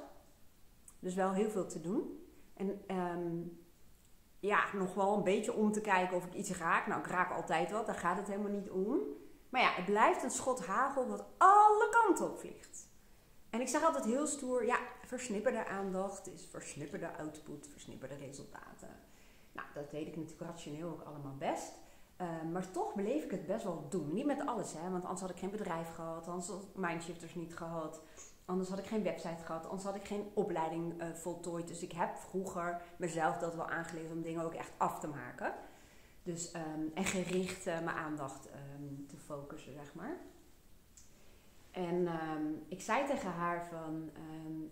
Dus 0.98 1.14
wel 1.14 1.32
heel 1.32 1.50
veel 1.50 1.66
te 1.66 1.80
doen. 1.80 2.26
En 2.54 2.96
um, 2.96 3.60
ja, 4.38 4.64
nog 4.72 4.94
wel 4.94 5.16
een 5.16 5.22
beetje 5.22 5.52
om 5.52 5.72
te 5.72 5.80
kijken 5.80 6.16
of 6.16 6.26
ik 6.26 6.34
iets 6.34 6.50
raak. 6.50 6.86
Nou, 6.86 7.00
ik 7.00 7.06
raak 7.06 7.32
altijd 7.32 7.70
wat, 7.70 7.86
daar 7.86 7.94
gaat 7.94 8.16
het 8.16 8.28
helemaal 8.28 8.50
niet 8.50 8.70
om. 8.70 9.00
Maar 9.48 9.60
ja, 9.60 9.70
het 9.70 9.84
blijft 9.84 10.22
een 10.22 10.30
schot 10.30 10.66
hagel 10.66 11.08
wat 11.08 11.24
alle 11.38 11.88
kanten 11.90 12.30
op 12.30 12.38
vliegt. 12.38 12.88
En 13.50 13.60
ik 13.60 13.68
zeg 13.68 13.84
altijd 13.84 14.04
heel 14.04 14.26
stoer, 14.26 14.66
ja, 14.66 14.78
versnipperde 15.04 15.66
aandacht 15.66 16.26
is 16.26 16.46
versnipperde 16.50 17.16
output, 17.16 17.68
versnipperde 17.70 18.16
resultaten. 18.16 18.96
Nou, 19.52 19.68
dat 19.74 19.90
weet 19.90 20.06
ik 20.06 20.16
natuurlijk 20.16 20.50
rationeel 20.50 20.88
ook 20.88 21.02
allemaal 21.02 21.36
best. 21.38 21.72
Uh, 22.20 22.26
maar 22.52 22.70
toch 22.70 22.94
beleef 22.94 23.24
ik 23.24 23.30
het 23.30 23.46
best 23.46 23.64
wel 23.64 23.86
doen. 23.88 24.12
Niet 24.12 24.26
met 24.26 24.46
alles, 24.46 24.72
hè, 24.72 24.90
want 24.90 25.04
anders 25.04 25.20
had 25.20 25.30
ik 25.30 25.36
geen 25.36 25.50
bedrijf 25.50 25.94
gehad, 25.94 26.28
anders 26.28 26.48
had 26.48 26.62
ik 26.62 26.76
Mindshifters 26.76 27.34
niet 27.34 27.56
gehad, 27.56 28.00
anders 28.44 28.68
had 28.68 28.78
ik 28.78 28.86
geen 28.86 29.02
website 29.02 29.44
gehad, 29.44 29.64
anders 29.64 29.84
had 29.84 29.94
ik 29.94 30.04
geen 30.04 30.30
opleiding 30.34 31.02
uh, 31.02 31.12
voltooid. 31.12 31.68
Dus 31.68 31.82
ik 31.82 31.92
heb 31.92 32.16
vroeger 32.16 32.82
mezelf 32.96 33.38
dat 33.38 33.54
wel 33.54 33.68
aangeleerd 33.68 34.12
om 34.12 34.22
dingen 34.22 34.44
ook 34.44 34.54
echt 34.54 34.72
af 34.76 35.00
te 35.00 35.08
maken. 35.08 35.54
Dus, 36.22 36.54
um, 36.54 36.90
en 36.94 37.04
gericht 37.04 37.66
uh, 37.66 37.80
mijn 37.80 37.96
aandacht 37.96 38.48
um, 38.78 39.06
te 39.08 39.16
focussen, 39.16 39.72
zeg 39.72 39.94
maar. 39.94 40.16
En 41.70 42.08
ik 42.68 42.82
zei 42.82 43.06
tegen 43.06 43.30
haar 43.30 43.66
van, 43.66 44.10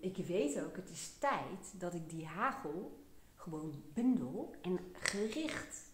ik 0.01 0.17
weet 0.17 0.65
ook, 0.65 0.77
het 0.77 0.91
is 0.91 1.19
tijd 1.19 1.81
dat 1.81 1.95
ik 1.95 2.11
die 2.11 2.27
hagel 2.27 3.05
gewoon 3.35 3.83
bundel 3.93 4.55
en 4.63 4.79
gericht 4.93 5.93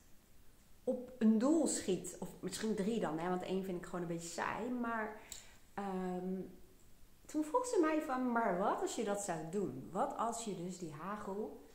op 0.91 1.13
een 1.19 1.39
doel 1.39 1.67
schiet. 1.67 2.17
Of 2.19 2.29
misschien 2.41 2.75
drie 2.75 3.01
dan, 3.01 3.19
hè, 3.19 3.29
want 3.29 3.43
één 3.43 3.65
vind 3.65 3.79
ik 3.79 3.85
gewoon 3.85 4.01
een 4.01 4.07
beetje 4.07 4.29
saai. 4.29 4.71
Maar 4.71 5.21
um, 5.79 6.51
toen 7.27 7.45
vroeg 7.45 7.67
ze 7.67 7.79
mij 7.81 8.03
van, 8.03 8.33
maar 8.33 8.59
wat 8.59 8.81
als 8.81 8.95
je 8.95 9.05
dat 9.05 9.21
zou 9.21 9.39
doen? 9.51 9.89
Wat 9.93 10.17
als 10.17 10.45
je 10.45 10.65
dus 10.65 10.79
die 10.79 10.93
hagel 10.93 11.71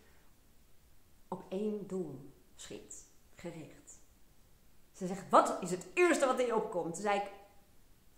op 1.28 1.44
één 1.50 1.88
doel 1.88 2.32
schiet, 2.56 3.06
gericht? 3.36 4.00
Ze 4.92 5.08
zegt, 5.08 5.30
wat 5.30 5.58
is 5.62 5.72
het 5.72 5.86
eerste 5.94 6.26
wat 6.26 6.40
in 6.40 6.46
je 6.46 6.56
opkomt? 6.56 6.94
Toen 6.94 7.04
zei 7.04 7.20
ik, 7.20 7.32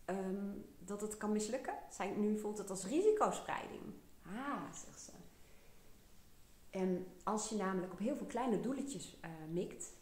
um, 0.06 0.66
dat 0.80 1.02
het 1.02 1.18
kan 1.18 1.32
mislukken. 1.32 1.74
Zei, 1.92 2.16
nu 2.16 2.40
voelt 2.40 2.58
het 2.58 2.70
als 2.70 2.86
risicospreiding. 2.86 3.82
Ah, 4.26 4.74
zegt 4.86 5.02
ze. 5.02 5.12
En 6.70 7.08
als 7.24 7.50
je 7.50 7.56
namelijk 7.56 7.94
op 7.94 8.00
heel 8.00 8.16
veel 8.16 8.26
kleine 8.26 8.60
doeletjes 8.60 9.18
uh, 9.26 9.32
mikt, 9.52 9.94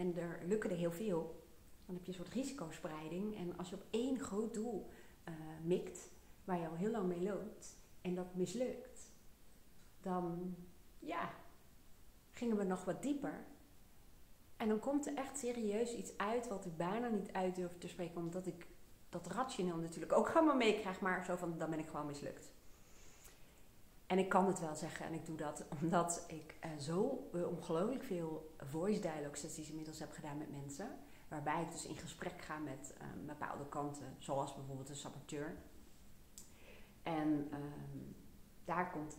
en 0.00 0.16
er 0.16 0.40
lukken 0.46 0.70
er 0.70 0.76
heel 0.76 0.92
veel, 0.92 1.44
dan 1.86 1.94
heb 1.94 2.04
je 2.04 2.10
een 2.10 2.18
soort 2.18 2.34
risicospreiding. 2.34 3.36
En 3.36 3.58
als 3.58 3.68
je 3.68 3.74
op 3.74 3.84
één 3.90 4.18
groot 4.18 4.54
doel 4.54 4.90
uh, 5.28 5.34
mikt, 5.64 6.10
waar 6.44 6.60
je 6.60 6.68
al 6.68 6.74
heel 6.74 6.90
lang 6.90 7.08
mee 7.08 7.22
loopt, 7.22 7.78
en 8.00 8.14
dat 8.14 8.34
mislukt, 8.34 9.12
dan 10.00 10.56
ja, 10.98 11.30
gingen 12.30 12.56
we 12.56 12.64
nog 12.64 12.84
wat 12.84 13.02
dieper. 13.02 13.44
En 14.56 14.68
dan 14.68 14.78
komt 14.78 15.06
er 15.06 15.14
echt 15.14 15.38
serieus 15.38 15.94
iets 15.94 16.16
uit 16.16 16.48
wat 16.48 16.64
ik 16.64 16.76
bijna 16.76 17.08
niet 17.08 17.32
uit 17.32 17.54
durf 17.54 17.78
te 17.78 17.88
spreken, 17.88 18.16
omdat 18.16 18.46
ik 18.46 18.66
dat 19.08 19.26
rationeel 19.26 19.76
natuurlijk 19.76 20.12
ook 20.12 20.28
allemaal 20.28 20.56
meekrijg, 20.56 21.00
maar 21.00 21.24
zo 21.24 21.36
van, 21.36 21.58
dan 21.58 21.70
ben 21.70 21.78
ik 21.78 21.88
gewoon 21.88 22.06
mislukt. 22.06 22.52
En 24.10 24.18
ik 24.18 24.28
kan 24.28 24.46
het 24.46 24.60
wel 24.60 24.74
zeggen 24.74 25.06
en 25.06 25.12
ik 25.12 25.26
doe 25.26 25.36
dat 25.36 25.64
omdat 25.80 26.24
ik 26.26 26.54
uh, 26.64 26.70
zo 26.78 27.28
uh, 27.34 27.48
ongelooflijk 27.48 28.02
veel 28.02 28.54
voice 28.56 29.00
dialogue 29.00 29.36
sessies 29.36 29.68
inmiddels 29.68 29.98
heb 29.98 30.12
gedaan 30.12 30.38
met 30.38 30.50
mensen. 30.50 30.98
Waarbij 31.28 31.62
ik 31.62 31.70
dus 31.70 31.86
in 31.86 31.96
gesprek 31.96 32.42
ga 32.42 32.58
met 32.58 32.94
uh, 32.98 33.26
bepaalde 33.26 33.68
kanten, 33.68 34.16
zoals 34.18 34.54
bijvoorbeeld 34.54 34.88
een 34.88 34.96
saboteur. 34.96 35.56
En 37.02 37.48
ehm, 37.50 37.98
daar 38.64 38.90
komt 38.90 39.18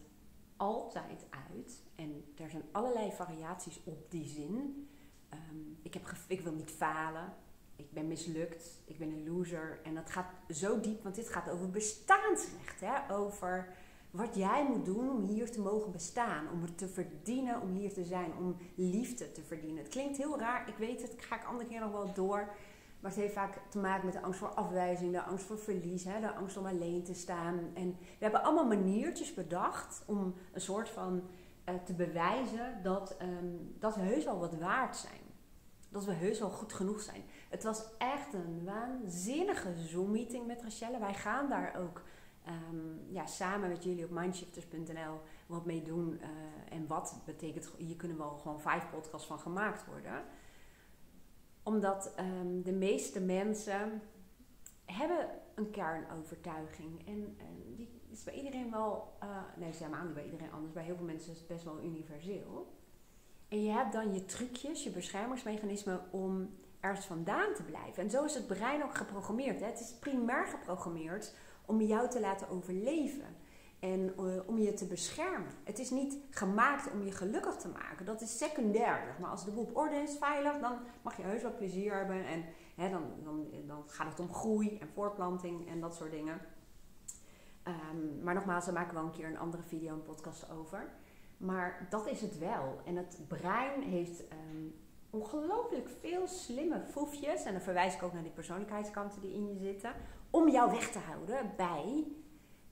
altijd 0.58 1.26
uit, 1.50 1.84
en 1.96 2.34
er 2.38 2.50
zijn 2.50 2.64
allerlei 2.72 3.12
variaties 3.12 3.84
op 3.84 4.12
die 4.12 4.28
zin. 4.28 4.88
Um, 5.34 5.80
ik, 5.82 5.94
heb 5.94 6.12
ik 6.28 6.42
wil 6.42 6.54
niet 6.54 6.72
falen, 6.72 7.34
ik 7.76 7.92
ben 7.92 8.08
mislukt, 8.08 8.82
ik 8.86 8.98
ben 8.98 9.12
een 9.12 9.28
loser. 9.28 9.80
En 9.84 9.96
dat 9.96 10.10
gaat 10.10 10.32
zo 10.50 10.80
diep, 10.80 11.04
want 11.04 11.16
dit 11.16 11.30
gaat 11.30 11.50
over 11.50 11.70
bestaansrecht. 11.70 12.80
Hè? 12.80 13.14
Over 13.14 13.74
wat 14.12 14.36
jij 14.36 14.68
moet 14.68 14.86
doen 14.86 15.10
om 15.10 15.24
hier 15.24 15.52
te 15.52 15.62
mogen 15.62 15.92
bestaan, 15.92 16.50
om 16.52 16.62
het 16.62 16.78
te 16.78 16.88
verdienen, 16.88 17.62
om 17.62 17.70
hier 17.70 17.94
te 17.94 18.04
zijn, 18.04 18.38
om 18.38 18.58
liefde 18.76 19.32
te 19.32 19.42
verdienen. 19.42 19.84
Het 19.84 19.92
klinkt 19.92 20.18
heel 20.18 20.40
raar, 20.40 20.68
ik 20.68 20.78
weet 20.78 21.02
het, 21.02 21.16
ga 21.18 21.36
ik 21.36 21.46
andere 21.46 21.70
keer 21.70 21.80
nog 21.80 21.92
wel 21.92 22.14
door. 22.14 22.54
Maar 23.00 23.12
het 23.12 23.20
heeft 23.20 23.34
vaak 23.34 23.60
te 23.70 23.80
maken 23.80 24.06
met 24.06 24.14
de 24.14 24.22
angst 24.22 24.40
voor 24.40 24.54
afwijzing, 24.54 25.12
de 25.12 25.24
angst 25.24 25.46
voor 25.46 25.60
verlies, 25.60 26.04
hè, 26.04 26.20
de 26.20 26.34
angst 26.34 26.58
om 26.58 26.66
alleen 26.66 27.04
te 27.04 27.14
staan. 27.14 27.60
En 27.74 27.98
we 28.00 28.18
hebben 28.20 28.44
allemaal 28.44 28.68
maniertjes 28.68 29.34
bedacht 29.34 30.04
om 30.06 30.36
een 30.54 30.62
soort 30.62 30.90
van 30.90 31.22
uh, 31.70 31.76
te 31.86 31.94
bewijzen 31.94 32.80
dat, 32.84 33.16
um, 33.22 33.76
dat 33.80 33.96
we 33.96 34.02
heus 34.02 34.26
wel 34.26 34.40
wat 34.40 34.56
waard 34.56 34.96
zijn. 34.96 35.22
Dat 35.90 36.06
we 36.06 36.12
heus 36.12 36.40
wel 36.40 36.50
goed 36.50 36.74
genoeg 36.74 37.02
zijn. 37.02 37.24
Het 37.50 37.64
was 37.64 37.84
echt 37.98 38.34
een 38.34 38.64
waanzinnige 38.66 39.74
Zoom-meeting 39.76 40.48
met 40.48 40.62
Rachelle. 40.62 41.00
Wij 41.00 41.14
gaan 41.14 41.50
daar 41.50 41.76
ook 41.80 42.02
um, 42.48 43.06
ja, 43.10 43.26
samen 43.26 43.70
met 43.70 43.84
jullie 43.84 44.06
op 44.06 44.12
mindshifters.nl 44.12 45.20
wat 45.46 45.66
mee 45.66 45.82
doen. 45.82 46.20
Uh, 46.22 46.28
en 46.70 46.88
wat 46.88 47.22
betekent, 47.26 47.72
hier 47.78 47.96
kunnen 47.96 48.18
wel 48.18 48.38
gewoon 48.38 48.62
vijf 48.62 48.90
podcasts 48.90 49.28
van 49.28 49.40
gemaakt 49.40 49.86
worden. 49.86 50.24
Omdat 51.64 52.14
um, 52.20 52.64
de 52.64 52.74
meeste 52.74 53.22
mensen 53.22 54.02
hebben 54.86 55.30
een 55.56 55.72
kernovertuiging. 55.72 57.08
En, 57.08 57.36
en 57.38 57.76
die 57.76 58.02
is 58.10 58.24
bij 58.24 58.34
iedereen 58.34 58.72
wel, 58.72 59.18
uh, 59.24 59.30
nee, 59.56 59.74
zeg 59.74 59.90
maar 59.90 60.06
niet 60.06 60.14
bij 60.14 60.26
iedereen 60.26 60.52
anders. 60.52 60.74
Bij 60.74 60.84
heel 60.84 60.96
veel 60.96 61.06
mensen 61.06 61.32
is 61.32 61.38
het 61.38 61.48
best 61.48 61.64
wel 61.64 61.84
universeel. 61.84 62.80
En 63.48 63.64
je 63.64 63.72
hebt 63.72 63.94
dan 63.94 64.14
je 64.14 64.26
trucjes, 64.26 64.84
je 64.84 64.90
beschermingsmechanismen 64.90 66.12
om 66.12 66.50
ergens 66.80 67.06
vandaan 67.06 67.54
te 67.54 67.64
blijven. 67.64 68.04
En 68.04 68.10
zo 68.10 68.24
is 68.24 68.34
het 68.34 68.48
brein 68.48 68.84
ook 68.84 68.96
geprogrammeerd. 68.96 69.60
Hè? 69.60 69.66
Het 69.66 69.80
is 69.80 69.96
primair 70.00 70.48
geprogrammeerd 70.48 71.34
om 71.66 71.82
jou 71.82 72.10
te 72.10 72.20
laten 72.20 72.50
overleven. 72.50 73.40
En 73.80 74.14
uh, 74.20 74.48
om 74.48 74.58
je 74.58 74.74
te 74.74 74.86
beschermen. 74.86 75.52
Het 75.64 75.80
is 75.80 75.90
niet 75.90 76.18
gemaakt 76.30 76.92
om 76.92 77.04
je 77.04 77.12
gelukkig 77.12 77.56
te 77.56 77.68
maken. 77.68 78.06
Dat 78.06 78.22
is 78.22 78.38
secundair. 78.38 79.16
Maar 79.20 79.30
als 79.30 79.46
de 79.46 79.52
boel 79.52 79.64
op 79.64 79.78
orde 79.78 79.96
is, 79.96 80.18
veilig, 80.18 80.60
dan 80.60 80.80
mag 81.02 81.18
je 81.18 81.24
heus 81.24 81.42
wel 81.42 81.56
plezier 81.56 81.96
hebben. 81.96 82.26
En 82.26 82.44
hè, 82.76 82.90
dan, 82.90 83.04
dan, 83.24 83.48
dan 83.68 83.84
gaat 83.88 84.08
het 84.08 84.20
om 84.20 84.34
groei 84.34 84.78
en 84.78 84.88
voortplanting 84.94 85.70
en 85.70 85.80
dat 85.80 85.96
soort 85.96 86.12
dingen. 86.12 86.42
Um, 87.68 88.24
maar 88.24 88.34
nogmaals, 88.34 88.66
daar 88.66 88.74
maken 88.74 88.94
we 88.94 89.00
wel 89.00 89.06
een 89.06 89.16
keer 89.16 89.28
een 89.28 89.38
andere 89.38 89.64
video 89.64 89.94
en 89.94 90.04
podcast 90.04 90.52
over. 90.52 90.90
Maar 91.38 91.88
dat 91.90 92.08
is 92.08 92.22
het 92.22 92.38
wel. 92.38 92.82
En 92.86 92.96
het 92.96 93.20
brein 93.28 93.82
heeft 93.82 94.22
um, 94.22 94.76
ongelooflijk 95.10 95.90
veel 96.00 96.28
slimme 96.28 96.82
foefjes. 96.92 97.44
En 97.44 97.52
dan 97.52 97.62
verwijs 97.62 97.96
ik 97.96 98.04
ook 98.04 98.14
naar 98.14 98.24
die 98.24 98.32
persoonlijkheidskanten 98.32 99.22
die 99.22 99.34
in 99.34 99.48
je 99.48 99.60
zitten. 99.60 99.94
Om 100.32 100.50
jou 100.50 100.72
weg 100.72 100.92
te 100.92 101.00
houden 101.00 101.54
bij 101.58 102.08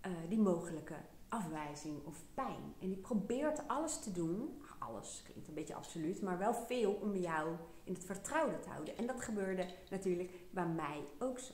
uh, 0.06 0.12
die 0.30 0.39
mogelijke 0.39 0.96
afwijzing 1.30 2.06
of 2.06 2.24
pijn. 2.34 2.74
En 2.80 2.88
die 2.88 2.98
probeert 2.98 3.68
alles 3.68 4.00
te 4.00 4.12
doen. 4.12 4.62
Alles 4.80 5.24
klinkt 5.24 5.48
een 5.48 5.54
beetje 5.54 5.75
absoluut, 5.75 6.22
maar 6.22 6.38
wel 6.38 6.54
veel 6.54 6.92
om 6.94 7.16
jou 7.16 7.56
in 7.84 7.94
het 7.94 8.06
vertrouwde 8.06 8.60
te 8.60 8.70
houden. 8.70 8.98
En 8.98 9.08
dat 9.08 9.22
gebeurde 9.22 9.68
natuurlijk 9.89 10.32
bij 10.51 10.68
mij 10.68 11.04
ook 11.20 11.39
zo. 11.39 11.54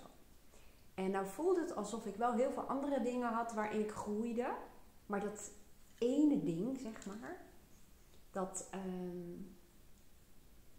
En 0.94 1.12
nou 1.12 1.28
voelde 1.28 1.62
het 1.62 1.76
alsof 1.76 2.06
ik 2.06 2.16
wel 2.16 2.34
heel 2.34 2.52
veel 2.52 2.64
andere 2.64 3.02
dingen 3.02 3.34
had 3.34 3.54
waarin 3.54 3.80
ik 3.80 3.92
groeide. 3.92 4.56
Maar 5.06 5.20
dat 5.20 5.52
ene 5.98 6.44
ding, 6.44 6.78
zeg 6.78 7.06
maar, 7.06 7.46
dat 8.32 8.70
um, 8.74 9.56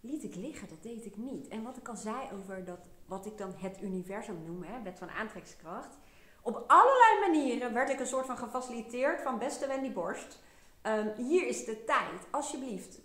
liet 0.01 0.25
ik 0.25 0.35
liggen, 0.35 0.69
dat 0.69 0.83
deed 0.83 1.05
ik 1.05 1.17
niet. 1.17 1.49
En 1.49 1.63
wat 1.63 1.77
ik 1.77 1.89
al 1.89 1.97
zei 1.97 2.29
over 2.33 2.65
dat, 2.65 2.89
wat 3.07 3.27
ik 3.27 3.39
dan 3.39 3.55
het 3.57 3.83
universum 3.83 4.43
noem, 4.45 4.63
hè, 4.63 4.83
wet 4.83 4.99
van 4.99 5.11
aantrekkingskracht. 5.11 5.99
Op 6.43 6.65
allerlei 6.67 7.21
manieren 7.21 7.73
werd 7.73 7.91
ik 7.91 8.01
een 8.01 8.07
soort 8.07 8.27
van 8.27 8.39
gefaciliteerd 8.39 9.23
van 9.23 9.39
beste 9.39 9.67
Wendy 9.67 9.93
Borst. 9.93 10.39
Um, 10.83 11.13
hier 11.17 11.47
is 11.47 11.65
de 11.65 11.85
tijd, 11.85 12.27
alsjeblieft. 12.31 12.99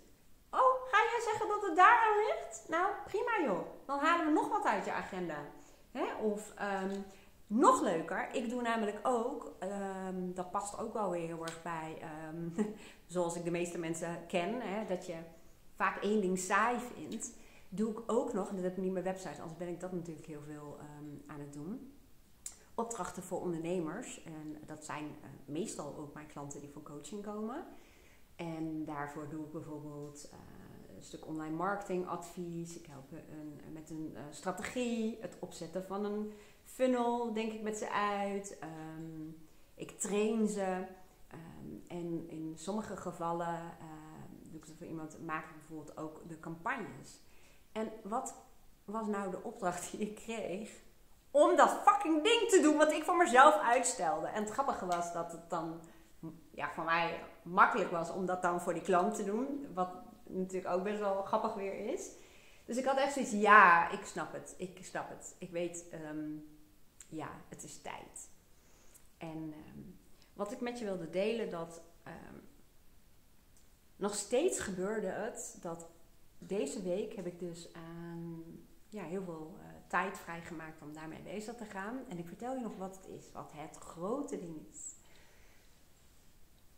Oh, 0.50 0.90
ga 0.90 0.98
jij 0.98 1.20
zeggen 1.24 1.48
dat 1.48 1.62
het 1.62 1.76
daar 1.76 1.98
aan 1.98 2.16
ligt? 2.16 2.64
Nou, 2.68 2.86
prima 3.04 3.44
joh. 3.44 3.66
Dan 3.86 3.98
halen 3.98 4.26
we 4.26 4.32
nog 4.32 4.48
wat 4.48 4.64
uit 4.64 4.84
je 4.84 4.92
agenda. 4.92 5.38
Hè? 5.92 6.14
Of 6.14 6.52
um, 6.82 7.04
nog 7.46 7.82
leuker, 7.82 8.28
ik 8.32 8.50
doe 8.50 8.62
namelijk 8.62 8.98
ook, 9.02 9.52
um, 9.62 10.34
dat 10.34 10.50
past 10.50 10.78
ook 10.78 10.92
wel 10.92 11.10
weer 11.10 11.26
heel 11.26 11.42
erg 11.42 11.62
bij, 11.62 11.96
zoals 13.06 13.36
ik 13.36 13.44
de 13.44 13.50
meeste 13.50 13.78
mensen 13.78 14.26
ken, 14.26 14.60
hè, 14.60 14.86
dat 14.86 15.06
je 15.06 15.16
vaak 15.76 16.02
één 16.02 16.20
ding 16.20 16.38
saai 16.38 16.78
vindt, 16.94 17.32
doe 17.74 17.90
ik 17.90 18.02
ook 18.06 18.32
nog, 18.32 18.48
en 18.48 18.54
dat 18.54 18.64
heb 18.64 18.76
ik 18.76 18.82
niet 18.82 18.92
mijn 18.92 19.04
website, 19.04 19.40
anders 19.40 19.58
ben 19.58 19.68
ik 19.68 19.80
dat 19.80 19.92
natuurlijk 19.92 20.26
heel 20.26 20.42
veel 20.42 20.78
um, 21.00 21.22
aan 21.26 21.40
het 21.40 21.52
doen. 21.52 21.92
Opdrachten 22.74 23.22
voor 23.22 23.40
ondernemers. 23.40 24.22
En 24.22 24.56
dat 24.66 24.84
zijn 24.84 25.04
uh, 25.04 25.10
meestal 25.44 25.96
ook 25.96 26.14
mijn 26.14 26.26
klanten 26.26 26.60
die 26.60 26.70
voor 26.70 26.82
coaching 26.82 27.22
komen. 27.22 27.64
En 28.36 28.84
daarvoor 28.84 29.28
doe 29.28 29.44
ik 29.44 29.52
bijvoorbeeld 29.52 30.28
uh, 30.32 30.96
een 30.96 31.02
stuk 31.02 31.26
online 31.26 31.56
marketingadvies. 31.56 32.76
Ik 32.76 32.86
help 32.86 33.12
een, 33.12 33.72
met 33.72 33.90
een 33.90 34.10
uh, 34.14 34.20
strategie, 34.30 35.18
het 35.20 35.36
opzetten 35.38 35.84
van 35.84 36.04
een 36.04 36.32
funnel 36.64 37.32
denk 37.32 37.52
ik 37.52 37.62
met 37.62 37.76
ze 37.76 37.92
uit. 37.92 38.58
Um, 38.96 39.36
ik 39.74 40.00
train 40.00 40.48
ze. 40.48 40.86
Um, 41.34 41.82
en 41.88 42.28
in 42.28 42.52
sommige 42.56 42.96
gevallen 42.96 43.60
doe 44.50 44.60
ik 44.60 44.66
voor 44.76 44.86
iemand, 44.86 45.24
maak 45.24 45.44
ik 45.44 45.56
bijvoorbeeld 45.56 45.96
ook 45.96 46.28
de 46.28 46.40
campagnes. 46.40 47.20
En 47.72 47.92
wat 48.02 48.34
was 48.84 49.06
nou 49.06 49.30
de 49.30 49.42
opdracht 49.42 49.90
die 49.90 50.00
ik 50.00 50.14
kreeg? 50.14 50.80
Om 51.30 51.56
dat 51.56 51.80
fucking 51.84 52.22
ding 52.22 52.50
te 52.50 52.60
doen 52.62 52.76
wat 52.76 52.92
ik 52.92 53.04
voor 53.04 53.16
mezelf 53.16 53.54
uitstelde. 53.54 54.26
En 54.26 54.42
het 54.42 54.52
grappige 54.52 54.86
was 54.86 55.12
dat 55.12 55.32
het 55.32 55.50
dan 55.50 55.80
ja, 56.50 56.70
voor 56.74 56.84
mij 56.84 57.20
makkelijk 57.42 57.90
was 57.90 58.10
om 58.10 58.26
dat 58.26 58.42
dan 58.42 58.60
voor 58.60 58.74
die 58.74 58.82
klant 58.82 59.14
te 59.14 59.24
doen. 59.24 59.66
Wat 59.74 59.88
natuurlijk 60.24 60.74
ook 60.74 60.82
best 60.82 60.98
wel 60.98 61.22
grappig 61.22 61.54
weer 61.54 61.92
is. 61.92 62.10
Dus 62.64 62.76
ik 62.76 62.84
had 62.84 62.96
echt 62.96 63.12
zoiets, 63.12 63.32
ja, 63.32 63.90
ik 63.90 64.04
snap 64.04 64.32
het. 64.32 64.54
Ik 64.56 64.78
snap 64.82 65.08
het. 65.08 65.34
Ik 65.38 65.50
weet, 65.50 65.84
um, 66.10 66.56
ja, 67.08 67.28
het 67.48 67.62
is 67.62 67.80
tijd. 67.80 68.30
En 69.18 69.54
um, 69.68 69.98
wat 70.34 70.52
ik 70.52 70.60
met 70.60 70.78
je 70.78 70.84
wilde 70.84 71.10
delen, 71.10 71.50
dat 71.50 71.82
um, 72.06 72.42
nog 73.96 74.14
steeds 74.14 74.60
gebeurde 74.60 75.06
het 75.06 75.56
dat 75.60 75.86
deze 76.46 76.82
week 76.82 77.14
heb 77.14 77.26
ik 77.26 77.38
dus 77.38 77.72
aan 77.72 78.44
ja, 78.88 79.04
heel 79.04 79.22
veel 79.22 79.54
uh, 79.58 79.64
tijd 79.86 80.18
vrijgemaakt 80.18 80.82
om 80.82 80.92
daarmee 80.92 81.22
bezig 81.22 81.54
te 81.54 81.64
gaan. 81.64 81.98
En 82.08 82.18
ik 82.18 82.26
vertel 82.26 82.54
je 82.54 82.60
nog 82.60 82.76
wat 82.76 82.96
het 82.96 83.06
is, 83.06 83.32
wat 83.32 83.52
het 83.54 83.76
grote 83.76 84.38
ding 84.38 84.68
is. 84.70 84.94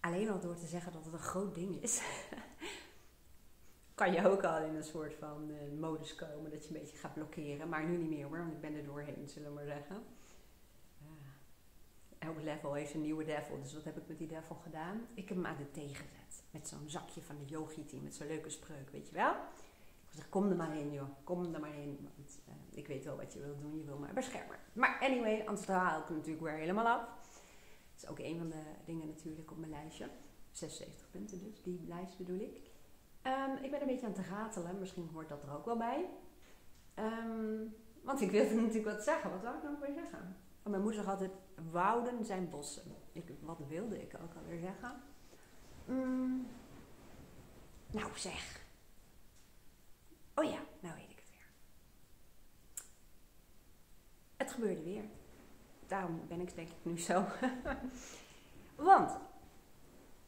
Alleen 0.01 0.31
al 0.31 0.41
door 0.41 0.57
te 0.57 0.67
zeggen 0.67 0.93
dat 0.93 1.05
het 1.05 1.13
een 1.13 1.19
groot 1.19 1.55
ding 1.55 1.83
is, 1.83 2.03
kan 3.95 4.13
je 4.13 4.29
ook 4.29 4.45
al 4.45 4.63
in 4.63 4.75
een 4.75 4.85
soort 4.85 5.15
van 5.15 5.51
uh, 5.51 5.81
modus 5.81 6.15
komen 6.15 6.51
dat 6.51 6.67
je 6.67 6.75
een 6.75 6.81
beetje 6.81 6.97
gaat 6.97 7.15
blokkeren. 7.15 7.69
Maar 7.69 7.85
nu 7.85 7.97
niet 7.97 8.09
meer 8.09 8.27
hoor, 8.27 8.39
want 8.39 8.53
ik 8.53 8.61
ben 8.61 8.75
er 8.75 8.85
doorheen, 8.85 9.29
zullen 9.29 9.49
we 9.49 9.55
maar 9.55 9.65
zeggen. 9.65 10.03
Elk 12.25 12.43
level 12.43 12.75
heeft 12.75 12.95
een 12.95 13.01
nieuwe 13.01 13.25
devil, 13.25 13.61
dus 13.61 13.75
wat 13.75 13.85
heb 13.85 13.97
ik 13.97 14.09
met 14.09 14.19
die 14.19 14.27
devil 14.27 14.57
gedaan? 14.57 15.07
Ik 15.15 15.29
heb 15.29 15.37
hem 15.37 15.47
aan 15.47 15.57
de 15.57 15.71
thee 15.71 15.89
gezet. 15.89 16.45
Met 16.51 16.69
zo'n 16.69 16.89
zakje 16.89 17.23
van 17.23 17.37
de 17.39 17.45
yogi 17.45 18.01
met 18.03 18.15
zo'n 18.15 18.27
leuke 18.27 18.51
spreuk, 18.51 18.91
weet 18.91 19.09
je 19.09 19.15
wel? 19.15 19.33
Ik 20.07 20.21
zeg, 20.21 20.29
kom 20.29 20.51
er 20.51 20.57
maar 20.57 20.77
in 20.77 20.93
joh, 20.93 21.09
kom 21.25 21.55
er 21.55 21.61
maar 21.61 21.75
in. 21.75 22.09
Want 22.17 22.39
uh, 22.49 22.79
ik 22.79 22.87
weet 22.87 23.05
wel 23.05 23.17
wat 23.17 23.33
je 23.33 23.41
wil 23.41 23.57
doen, 23.57 23.79
je 23.79 23.85
wil 23.85 23.99
mij 23.99 24.13
beschermen. 24.13 24.57
Maar 24.73 24.99
anyway, 25.01 25.47
anders 25.47 25.67
haal 25.67 26.01
ik 26.01 26.09
natuurlijk 26.09 26.45
weer 26.45 26.55
helemaal 26.55 26.87
af. 26.87 27.07
Dat 27.95 28.03
is 28.03 28.09
ook 28.09 28.19
een 28.19 28.39
van 28.39 28.49
de 28.49 28.63
dingen 28.85 29.07
natuurlijk 29.07 29.51
op 29.51 29.59
mijn 29.59 29.71
lijstje. 29.71 30.09
76 30.51 31.11
punten 31.11 31.39
dus, 31.39 31.63
die 31.63 31.85
lijst 31.87 32.19
bedoel 32.19 32.41
ik. 32.41 32.71
Um, 33.23 33.65
ik 33.65 33.71
ben 33.71 33.81
een 33.81 33.87
beetje 33.87 34.07
aan 34.07 34.13
het 34.13 34.27
ratelen, 34.27 34.79
misschien 34.79 35.09
hoort 35.13 35.29
dat 35.29 35.43
er 35.43 35.55
ook 35.55 35.65
wel 35.65 35.77
bij. 35.77 36.09
Um, 36.95 37.75
want 38.03 38.21
ik 38.21 38.31
wilde 38.31 38.55
natuurlijk 38.61 38.97
wat 38.97 39.05
zeggen. 39.05 39.31
Wat 39.31 39.43
zou 39.43 39.57
ik 39.57 39.63
nou 39.63 39.77
weer 39.81 39.95
zeggen? 39.95 40.37
En 40.63 40.71
mijn 40.71 40.83
moeder 40.83 41.01
zegt 41.01 41.13
altijd, 41.13 41.33
wouden 41.71 42.25
zijn 42.25 42.51
bossen. 42.51 42.97
Ik, 43.13 43.33
wat 43.41 43.59
wilde 43.69 44.03
ik 44.03 44.15
ook 44.23 44.35
alweer 44.35 44.61
zeggen? 44.61 45.03
Mm. 45.85 46.47
Nou 47.91 48.11
zeg. 48.15 48.67
Oh 50.35 50.45
ja, 50.45 50.59
nou 50.81 50.95
weet 50.95 51.11
ik 51.11 51.17
het 51.17 51.31
weer. 51.31 51.47
Het 54.37 54.53
gebeurde 54.53 54.83
weer. 54.83 55.05
Daarom 55.87 56.21
ben 56.29 56.41
ik 56.41 56.55
denk 56.55 56.69
ik 56.69 56.85
nu 56.85 56.99
zo. 56.99 57.25
Want 58.77 59.17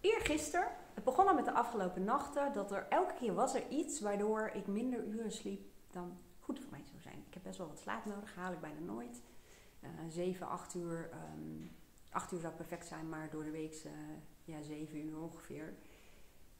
eergisteren, 0.00 0.68
het 0.94 1.04
begon 1.04 1.26
al 1.26 1.34
met 1.34 1.44
de 1.44 1.52
afgelopen 1.52 2.04
nachten, 2.04 2.52
dat 2.52 2.72
er 2.72 2.86
elke 2.88 3.14
keer 3.14 3.34
was 3.34 3.54
er 3.54 3.68
iets 3.68 4.00
waardoor 4.00 4.50
ik 4.54 4.66
minder 4.66 5.04
uren 5.04 5.32
sliep 5.32 5.70
dan 5.90 6.18
goed 6.40 6.60
voor 6.60 6.70
mij 6.70 6.84
zou 6.84 7.00
zijn. 7.00 7.24
Ik 7.26 7.34
heb 7.34 7.42
best 7.42 7.58
wel 7.58 7.68
wat 7.68 7.78
slaap 7.78 8.04
nodig, 8.04 8.34
haal 8.34 8.52
ik 8.52 8.60
bijna 8.60 8.80
nooit. 8.80 9.22
Uh, 9.86 10.10
7, 10.10 10.48
8 10.48 10.74
uur. 10.74 11.10
Um, 11.34 11.70
8 12.10 12.32
uur 12.32 12.40
zou 12.40 12.54
perfect 12.54 12.86
zijn, 12.86 13.08
maar 13.08 13.30
door 13.30 13.44
de 13.44 13.50
week 13.50 13.82
uh, 13.84 13.92
ja, 14.44 14.62
7 14.62 14.98
uur 14.98 15.20
ongeveer. 15.20 15.74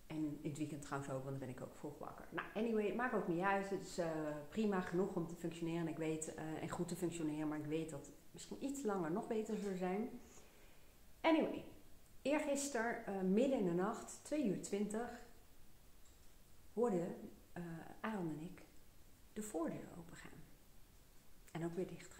En 0.06 0.38
in 0.42 0.48
het 0.48 0.58
weekend 0.58 0.82
trouwens 0.82 1.12
ook, 1.12 1.24
want 1.24 1.38
dan 1.38 1.48
ben 1.48 1.56
ik 1.56 1.62
ook 1.62 1.74
vroeg 1.74 1.98
wakker. 1.98 2.26
Nou, 2.30 2.46
anyway, 2.54 2.86
het 2.86 2.96
maakt 2.96 3.14
ook 3.14 3.28
niet 3.28 3.42
uit. 3.42 3.70
Het 3.70 3.86
is 3.86 3.98
uh, 3.98 4.06
prima 4.48 4.80
genoeg 4.80 5.14
om 5.14 5.26
te 5.26 5.34
functioneren. 5.34 5.88
Ik 5.88 5.96
weet, 5.96 6.34
en 6.34 6.68
goed 6.68 6.88
te 6.88 6.96
functioneren, 6.96 7.48
maar 7.48 7.58
ik 7.58 7.66
weet 7.66 7.90
dat 7.90 8.10
misschien 8.30 8.64
iets 8.64 8.82
langer 8.82 9.10
nog 9.10 9.26
beter 9.26 9.56
zou 9.56 9.76
zijn. 9.76 10.20
Anyway, 11.20 11.64
eergisteren, 12.22 13.02
uh, 13.08 13.20
midden 13.20 13.58
in 13.58 13.64
de 13.64 13.72
nacht, 13.74 14.20
2 14.22 14.46
uur 14.46 14.62
20, 14.62 15.00
hoorden 16.72 17.14
Aaron 18.00 18.28
en 18.28 18.40
ik 18.40 18.66
de 19.32 19.42
voordeur 19.42 19.88
opengaan. 19.98 20.42
En 21.52 21.64
ook 21.64 21.74
weer 21.74 21.86
dicht. 21.86 22.15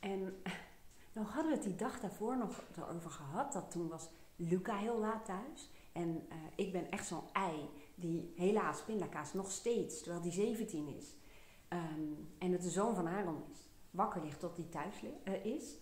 En 0.00 0.42
nou 1.14 1.26
hadden 1.26 1.50
we 1.50 1.56
het 1.56 1.62
die 1.62 1.74
dag 1.74 2.00
daarvoor 2.00 2.36
nog 2.36 2.64
erover 2.76 3.10
gehad. 3.10 3.52
Dat 3.52 3.70
toen 3.70 3.88
was 3.88 4.08
Luca 4.36 4.76
heel 4.76 4.98
laat 4.98 5.24
thuis. 5.24 5.70
En 5.92 6.08
uh, 6.08 6.36
ik 6.56 6.72
ben 6.72 6.90
echt 6.90 7.06
zo'n 7.06 7.32
ei 7.32 7.68
die 7.94 8.32
helaas 8.36 8.84
pindakaas 8.84 9.32
nog 9.32 9.50
steeds, 9.50 9.98
terwijl 9.98 10.22
die 10.22 10.32
17 10.32 10.88
is. 10.88 11.16
Um, 11.68 12.34
en 12.38 12.52
het 12.52 12.62
de 12.62 12.70
zoon 12.70 12.94
van 12.94 13.08
Aaron 13.08 13.42
is. 13.52 13.70
Wakker 13.90 14.22
ligt 14.22 14.40
tot 14.40 14.56
die 14.56 14.68
thuis 14.68 15.02
uh, 15.24 15.44
is. 15.44 15.78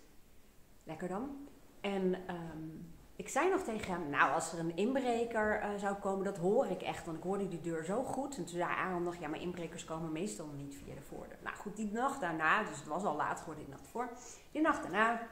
Lekker 0.85 1.09
dan. 1.09 1.49
En 1.81 2.35
um, 2.35 2.95
ik 3.17 3.29
zei 3.29 3.51
nog 3.51 3.63
tegen 3.63 3.93
hem, 3.93 4.11
nou 4.11 4.33
als 4.33 4.53
er 4.53 4.59
een 4.59 4.77
inbreker 4.77 5.63
uh, 5.63 5.79
zou 5.79 5.95
komen, 5.95 6.25
dat 6.25 6.39
hoor 6.39 6.67
ik 6.67 6.83
echt. 6.83 7.05
Want 7.05 7.17
ik 7.17 7.23
hoorde 7.23 7.49
die 7.49 7.61
deur 7.61 7.85
zo 7.85 8.03
goed. 8.03 8.37
En 8.37 8.45
toen 8.45 8.57
zei 8.57 8.71
Aaron 8.71 9.03
nog, 9.03 9.17
ja 9.17 9.29
maar 9.29 9.41
inbrekers 9.41 9.85
komen 9.85 10.13
meestal 10.13 10.47
niet 10.47 10.75
via 10.85 10.95
de 10.95 11.03
voordeur. 11.03 11.39
Nou 11.43 11.57
goed, 11.57 11.77
die 11.77 11.93
nacht 11.93 12.21
daarna, 12.21 12.65
dus 12.65 12.77
het 12.77 12.87
was 12.87 13.05
al 13.05 13.17
laat 13.17 13.39
geworden 13.39 13.65
die 13.65 13.75
nacht 13.75 13.89
voor. 13.89 14.11
Die 14.53 14.63
nacht 14.63 14.83
daarna, 14.83 15.29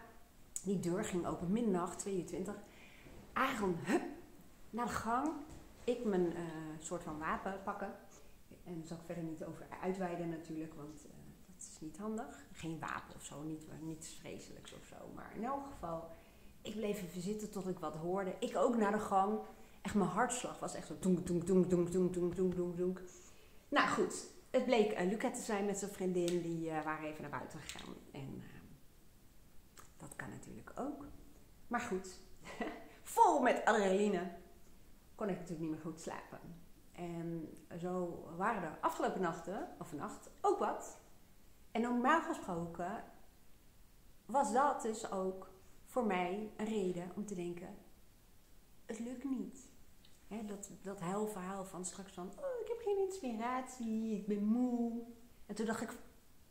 die 0.63 0.81
deur 0.81 1.05
ging 1.05 1.27
open, 1.27 1.53
middernacht, 1.53 1.99
22. 1.99 2.55
Aaron, 3.33 3.77
hup, 3.83 4.03
naar 4.71 4.87
de 4.87 4.93
gang. 4.93 5.31
Ik 5.85 6.05
mijn 6.05 6.27
uh, 6.27 6.41
soort 6.79 7.03
van 7.03 7.19
wapen 7.19 7.61
pakken. 7.65 7.95
En 8.65 8.75
daar 8.79 8.87
zal 8.87 8.97
ik 8.97 9.03
verder 9.07 9.25
niet 9.25 9.45
over 9.45 9.67
uitweiden 9.83 10.29
natuurlijk, 10.29 10.75
want 10.75 11.05
uh, 11.07 11.13
dat 11.47 11.63
is 11.73 11.81
niet 11.81 11.97
handig. 11.97 12.45
Geen 12.53 12.79
wapen 12.79 13.15
of 13.15 13.25
zo, 13.25 13.43
niet, 13.43 13.67
niets 13.81 14.15
vreselijks 14.15 14.75
of 14.75 14.85
zo. 14.85 14.97
Maar 15.15 15.33
in 15.35 15.45
elk 15.45 15.67
geval, 15.67 16.11
ik 16.65 16.77
bleef 16.77 17.03
even 17.03 17.23
zitten 17.23 17.51
tot 17.51 17.69
ik 17.69 17.79
wat 17.79 17.95
hoorde. 17.95 18.35
Ik 18.39 18.57
ook 18.57 18.77
naar 18.77 18.93
de 18.93 18.99
gang. 18.99 19.39
Echt, 19.83 19.95
mijn 19.95 20.11
hartslag 20.11 20.59
was 20.59 20.75
echt 20.75 20.87
zo 20.87 20.97
doenk, 21.01 21.27
doenk, 21.27 21.47
doenk, 21.47 21.71
doenk, 21.71 21.93
doenk, 21.93 22.13
doenk, 22.13 22.37
doenk, 22.37 22.57
doenk, 22.57 22.77
doenk. 22.77 23.01
Nou 23.69 23.89
goed, 23.89 24.27
het 24.51 24.65
bleek 24.65 25.01
uh, 25.01 25.09
Lucas 25.09 25.37
te 25.37 25.43
zijn 25.43 25.65
met 25.65 25.79
zijn 25.79 25.91
vriendin. 25.91 26.43
Die 26.43 26.71
uh, 26.71 26.85
waren 26.85 27.09
even 27.09 27.23
naar 27.23 27.31
buiten 27.31 27.59
gegaan. 27.59 27.95
En 28.13 28.35
uh, 28.37 28.45
dat 29.97 30.17
kan 30.17 30.31
natuurlijk 30.31 30.73
ook. 30.75 31.07
Maar 31.67 31.81
goed, 31.81 32.19
vol 33.17 33.41
met 33.41 33.65
adrenaline 33.65 34.31
kon 35.15 35.29
ik 35.29 35.35
natuurlijk 35.35 35.61
niet 35.61 35.71
meer 35.71 35.93
goed 35.93 36.01
slapen. 36.01 36.41
En 36.93 37.49
zo 37.79 38.25
waren 38.37 38.63
er 38.63 38.79
afgelopen 38.81 39.21
nachten, 39.21 39.69
of 39.79 39.93
nacht, 39.93 40.31
ook 40.41 40.59
wat. 40.59 40.99
En 41.71 41.81
normaal 41.81 42.23
gesproken 42.23 43.05
was 44.27 44.53
dat 44.53 44.83
dus 44.83 45.11
ook 45.11 45.54
voor 45.95 46.07
mij 46.07 46.51
een 46.57 46.67
reden 46.67 47.11
om 47.17 47.27
te 47.27 47.35
denken: 47.35 47.75
het 48.87 48.99
lukt 48.99 49.25
niet. 49.25 49.69
He, 50.27 50.45
dat, 50.45 50.71
dat 50.83 51.01
huilverhaal 51.01 51.65
van 51.65 51.85
straks 51.85 52.13
van: 52.13 52.27
oh, 52.27 52.61
ik 52.63 52.69
heb 52.69 52.81
geen 52.85 52.99
inspiratie, 52.99 54.17
ik 54.17 54.27
ben 54.27 54.45
moe. 54.45 55.03
En 55.47 55.55
toen 55.55 55.67
dacht 55.67 55.83
ik: 55.83 55.91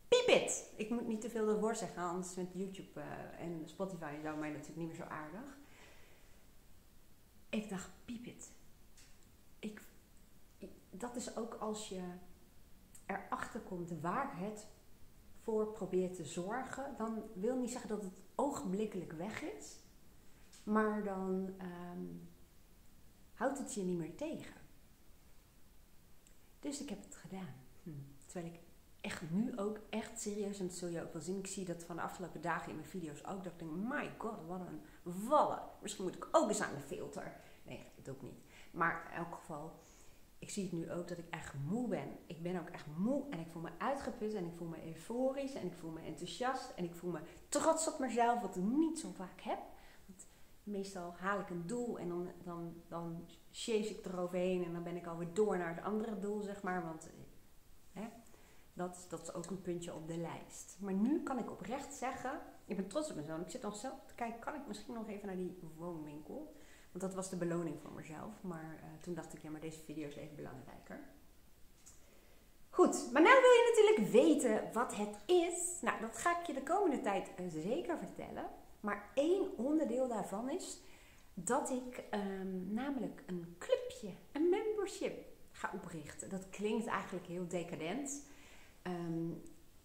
piep 0.08 0.27
it! 0.27 0.71
Ik 0.75 0.89
moet 0.89 1.08
niet 1.08 1.21
te 1.21 1.29
veel 1.29 1.60
woord 1.60 1.77
zeggen, 1.77 2.03
anders 2.03 2.36
met 2.36 2.47
YouTube 2.53 2.99
uh, 2.99 3.39
en 3.39 3.62
Spotify 3.65 4.15
zou 4.21 4.38
mij 4.38 4.49
natuurlijk 4.49 4.77
niet 4.77 4.88
meer 4.88 4.95
zo 4.95 5.03
aardig. 5.03 5.58
Ik 7.49 7.69
dacht: 7.69 7.89
piep 8.06 8.25
it. 8.25 8.51
Ik, 9.60 9.82
dat 10.89 11.15
is 11.15 11.38
ook 11.38 11.53
als 11.53 11.89
je 11.89 12.01
erachter 13.06 13.60
komt 13.60 14.01
waar 14.01 14.39
het 14.39 14.67
voor 15.41 15.71
probeert 15.71 16.15
te 16.15 16.25
zorgen, 16.25 16.95
dan 16.97 17.23
wil 17.34 17.58
niet 17.58 17.71
zeggen 17.71 17.89
dat 17.89 18.01
het 18.01 18.22
ogenblikkelijk 18.35 19.11
weg 19.11 19.41
is, 19.41 19.79
maar 20.63 21.03
dan 21.03 21.53
um, 21.61 22.29
houdt 23.33 23.57
het 23.57 23.73
je 23.73 23.83
niet 23.83 23.97
meer 23.97 24.15
tegen. 24.15 24.61
Dus 26.59 26.81
ik 26.81 26.89
heb 26.89 27.03
het 27.03 27.15
gedaan. 27.15 27.55
Hm. 27.83 27.89
Terwijl 28.25 28.53
ik 28.53 28.59
echt 29.01 29.21
nu 29.29 29.57
ook 29.57 29.79
echt 29.89 30.21
serieus, 30.21 30.59
en 30.59 30.67
dat 30.67 30.75
zul 30.75 30.89
je 30.89 31.01
ook 31.01 31.13
wel 31.13 31.21
zien, 31.21 31.37
ik 31.37 31.47
zie 31.47 31.65
dat 31.65 31.83
van 31.83 31.95
de 31.95 32.01
afgelopen 32.01 32.41
dagen 32.41 32.69
in 32.69 32.75
mijn 32.75 32.87
video's 32.87 33.25
ook, 33.25 33.43
dat 33.43 33.53
ik 33.53 33.59
denk, 33.59 33.71
my 33.71 34.11
god, 34.17 34.45
wat 34.47 34.59
een 34.59 34.81
wallen. 35.27 35.61
Misschien 35.81 36.03
moet 36.03 36.15
ik 36.15 36.27
ook 36.31 36.49
eens 36.49 36.61
aan 36.61 36.73
de 36.73 36.79
filter. 36.79 37.35
Nee, 37.65 37.85
dat 38.01 38.15
ik 38.15 38.21
niet. 38.21 38.43
Maar 38.71 39.07
in 39.11 39.17
elk 39.17 39.35
geval, 39.35 39.79
ik 40.43 40.49
zie 40.49 40.63
het 40.63 40.71
nu 40.71 40.91
ook 40.91 41.08
dat 41.08 41.17
ik 41.17 41.29
echt 41.29 41.53
moe 41.69 41.88
ben. 41.88 42.17
Ik 42.25 42.41
ben 42.41 42.60
ook 42.60 42.69
echt 42.69 42.86
moe 42.97 43.23
en 43.29 43.39
ik 43.39 43.47
voel 43.51 43.62
me 43.62 43.69
uitgeput 43.77 44.34
en 44.34 44.45
ik 44.45 44.56
voel 44.56 44.67
me 44.67 44.86
euforisch 44.86 45.53
en 45.53 45.65
ik 45.65 45.73
voel 45.73 45.91
me 45.91 46.01
enthousiast 46.01 46.73
en 46.75 46.84
ik 46.84 46.95
voel 46.95 47.12
me 47.12 47.19
trots 47.49 47.93
op 47.93 47.99
mezelf, 47.99 48.41
wat 48.41 48.56
ik 48.56 48.63
niet 48.63 48.99
zo 48.99 49.12
vaak 49.12 49.41
heb. 49.41 49.60
Want 50.06 50.27
meestal 50.63 51.13
haal 51.17 51.39
ik 51.39 51.49
een 51.49 51.67
doel 51.67 51.99
en 51.99 52.08
dan, 52.08 52.27
dan, 52.43 52.73
dan 52.88 53.25
chase 53.51 53.89
ik 53.89 54.06
eroverheen 54.06 54.63
en 54.63 54.73
dan 54.73 54.84
ben 54.84 54.95
ik 54.95 55.08
alweer 55.08 55.34
door 55.34 55.58
naar 55.58 55.75
het 55.75 55.84
andere 55.84 56.19
doel, 56.19 56.41
zeg 56.41 56.63
maar. 56.63 56.84
Want 56.84 57.10
hè, 57.91 58.08
dat, 58.73 59.06
dat 59.10 59.21
is 59.21 59.34
ook 59.34 59.45
een 59.45 59.62
puntje 59.62 59.93
op 59.93 60.08
de 60.08 60.17
lijst. 60.17 60.77
Maar 60.79 60.93
nu 60.93 61.23
kan 61.23 61.39
ik 61.39 61.51
oprecht 61.51 61.93
zeggen, 61.93 62.39
ik 62.65 62.75
ben 62.75 62.88
trots 62.88 63.10
op 63.10 63.15
mezelf. 63.15 63.41
Ik 63.41 63.49
zit 63.49 63.62
nog 63.62 63.75
zelf 63.75 64.06
te 64.06 64.15
kijken, 64.15 64.39
kan 64.39 64.56
ik 64.56 64.67
misschien 64.67 64.93
nog 64.93 65.08
even 65.08 65.27
naar 65.27 65.38
die 65.38 65.60
woonwinkel? 65.77 66.56
Want 66.93 67.06
dat 67.06 67.13
was 67.13 67.29
de 67.29 67.36
beloning 67.36 67.79
voor 67.82 67.91
mezelf. 67.91 68.41
Maar 68.41 68.79
uh, 68.84 69.01
toen 69.01 69.13
dacht 69.13 69.34
ik, 69.34 69.41
ja, 69.41 69.49
maar 69.49 69.62
deze 69.62 69.84
video 69.84 70.08
is 70.08 70.15
even 70.15 70.36
belangrijker. 70.36 70.99
Goed, 72.69 73.10
maar 73.12 73.21
nou 73.21 73.41
wil 73.41 73.51
je 73.51 73.73
natuurlijk 73.75 74.12
weten 74.12 74.73
wat 74.73 74.95
het 74.95 75.17
is. 75.25 75.79
Nou, 75.82 76.01
dat 76.01 76.17
ga 76.17 76.39
ik 76.39 76.45
je 76.45 76.53
de 76.53 76.63
komende 76.63 77.01
tijd 77.01 77.32
zeker 77.47 77.97
vertellen. 77.97 78.49
Maar 78.79 79.10
één 79.13 79.58
onderdeel 79.58 80.08
daarvan 80.08 80.49
is 80.49 80.82
dat 81.34 81.69
ik 81.69 82.03
um, 82.13 82.73
namelijk 82.73 83.23
een 83.25 83.56
clubje, 83.60 84.13
een 84.32 84.49
membership 84.49 85.25
ga 85.51 85.71
oprichten. 85.73 86.29
Dat 86.29 86.49
klinkt 86.49 86.86
eigenlijk 86.86 87.25
heel 87.25 87.47
decadent. 87.47 88.25
Um, 88.84 89.41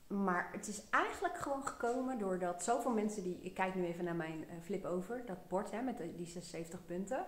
maar 0.09 0.49
het 0.53 0.69
is 0.69 0.83
eigenlijk 0.91 1.37
gewoon 1.39 1.67
gekomen 1.67 2.19
doordat 2.19 2.63
zoveel 2.63 2.93
mensen 2.93 3.23
die. 3.23 3.39
Ik 3.41 3.55
kijk 3.55 3.75
nu 3.75 3.85
even 3.85 4.05
naar 4.05 4.17
mijn 4.17 4.41
uh, 4.41 4.61
flip 4.63 4.85
over, 4.85 5.23
dat 5.27 5.49
bord 5.49 5.71
hè, 5.71 5.83
met 5.83 5.99
de, 5.99 6.15
die 6.15 6.27
76 6.27 6.85
punten. 6.85 7.25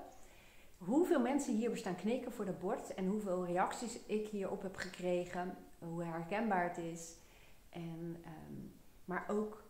Hoeveel 0.79 1.21
mensen 1.21 1.57
hier 1.57 1.77
staan 1.77 1.97
knikken 1.97 2.33
voor 2.33 2.45
dat 2.45 2.59
bord 2.59 2.95
en 2.95 3.07
hoeveel 3.07 3.47
reacties 3.47 4.05
ik 4.07 4.29
hierop 4.29 4.63
heb 4.63 4.77
gekregen, 4.77 5.57
hoe 5.79 6.05
herkenbaar 6.05 6.69
het 6.69 6.79
is. 6.79 7.17
En, 7.71 8.17
um, 8.49 8.73
maar 9.05 9.25
ook 9.29 9.65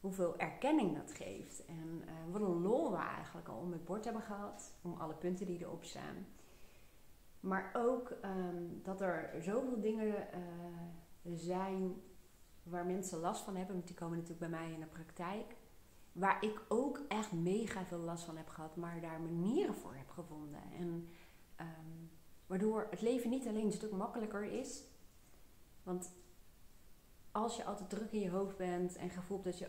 hoeveel 0.00 0.38
erkenning 0.38 0.96
dat 0.96 1.12
geeft. 1.12 1.64
En 1.64 2.02
uh, 2.04 2.32
wat 2.32 2.40
een 2.40 2.60
lol 2.60 2.90
we 2.90 2.96
eigenlijk 2.96 3.48
al 3.48 3.58
om 3.58 3.72
het 3.72 3.84
bord 3.84 4.04
hebben 4.04 4.22
gehad, 4.22 4.72
om 4.82 4.94
alle 4.98 5.14
punten 5.14 5.46
die 5.46 5.60
erop 5.60 5.84
staan. 5.84 6.26
Maar 7.40 7.70
ook 7.72 8.10
um, 8.24 8.80
dat 8.82 9.00
er 9.00 9.30
zoveel 9.42 9.80
dingen 9.80 10.14
zijn 11.22 12.02
waar 12.62 12.86
mensen 12.86 13.18
last 13.18 13.42
van 13.42 13.56
hebben, 13.56 13.74
want 13.74 13.86
die 13.86 13.96
komen 13.96 14.18
natuurlijk 14.18 14.50
bij 14.50 14.60
mij 14.60 14.72
in 14.72 14.80
de 14.80 14.86
praktijk. 14.86 15.56
Waar 16.12 16.44
ik 16.44 16.62
ook 16.68 17.00
echt 17.08 17.32
mega 17.32 17.84
veel 17.84 17.98
last 17.98 18.24
van 18.24 18.36
heb 18.36 18.48
gehad, 18.48 18.76
maar 18.76 19.00
daar 19.00 19.20
manieren 19.20 19.74
voor 19.74 19.94
heb 19.94 20.10
gevonden. 20.10 20.62
En 20.78 21.08
um, 21.60 22.10
waardoor 22.46 22.86
het 22.90 23.00
leven 23.00 23.30
niet 23.30 23.46
alleen 23.46 23.66
een 23.66 23.72
stuk 23.72 23.92
makkelijker 23.92 24.42
is. 24.44 24.82
Want 25.82 26.12
als 27.32 27.56
je 27.56 27.64
altijd 27.64 27.90
druk 27.90 28.12
in 28.12 28.20
je 28.20 28.30
hoofd 28.30 28.56
bent 28.56 28.96
en 28.96 29.10
gevoelt 29.10 29.44
dat 29.44 29.58
je 29.58 29.68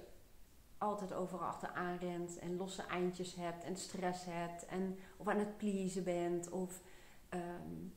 altijd 0.78 1.14
overal 1.14 1.48
achteraan 1.48 1.98
rent 1.98 2.40
en 2.40 2.58
losse 2.58 2.82
eindjes 2.82 3.36
hebt 3.36 3.64
en 3.64 3.78
stress 3.78 4.26
hebt 4.26 4.66
en 4.66 4.98
of 5.18 5.28
aan 5.28 5.40
het 5.40 5.58
pleasen 5.58 6.04
bent 6.04 6.50
of 6.50 6.82
um, 7.30 7.94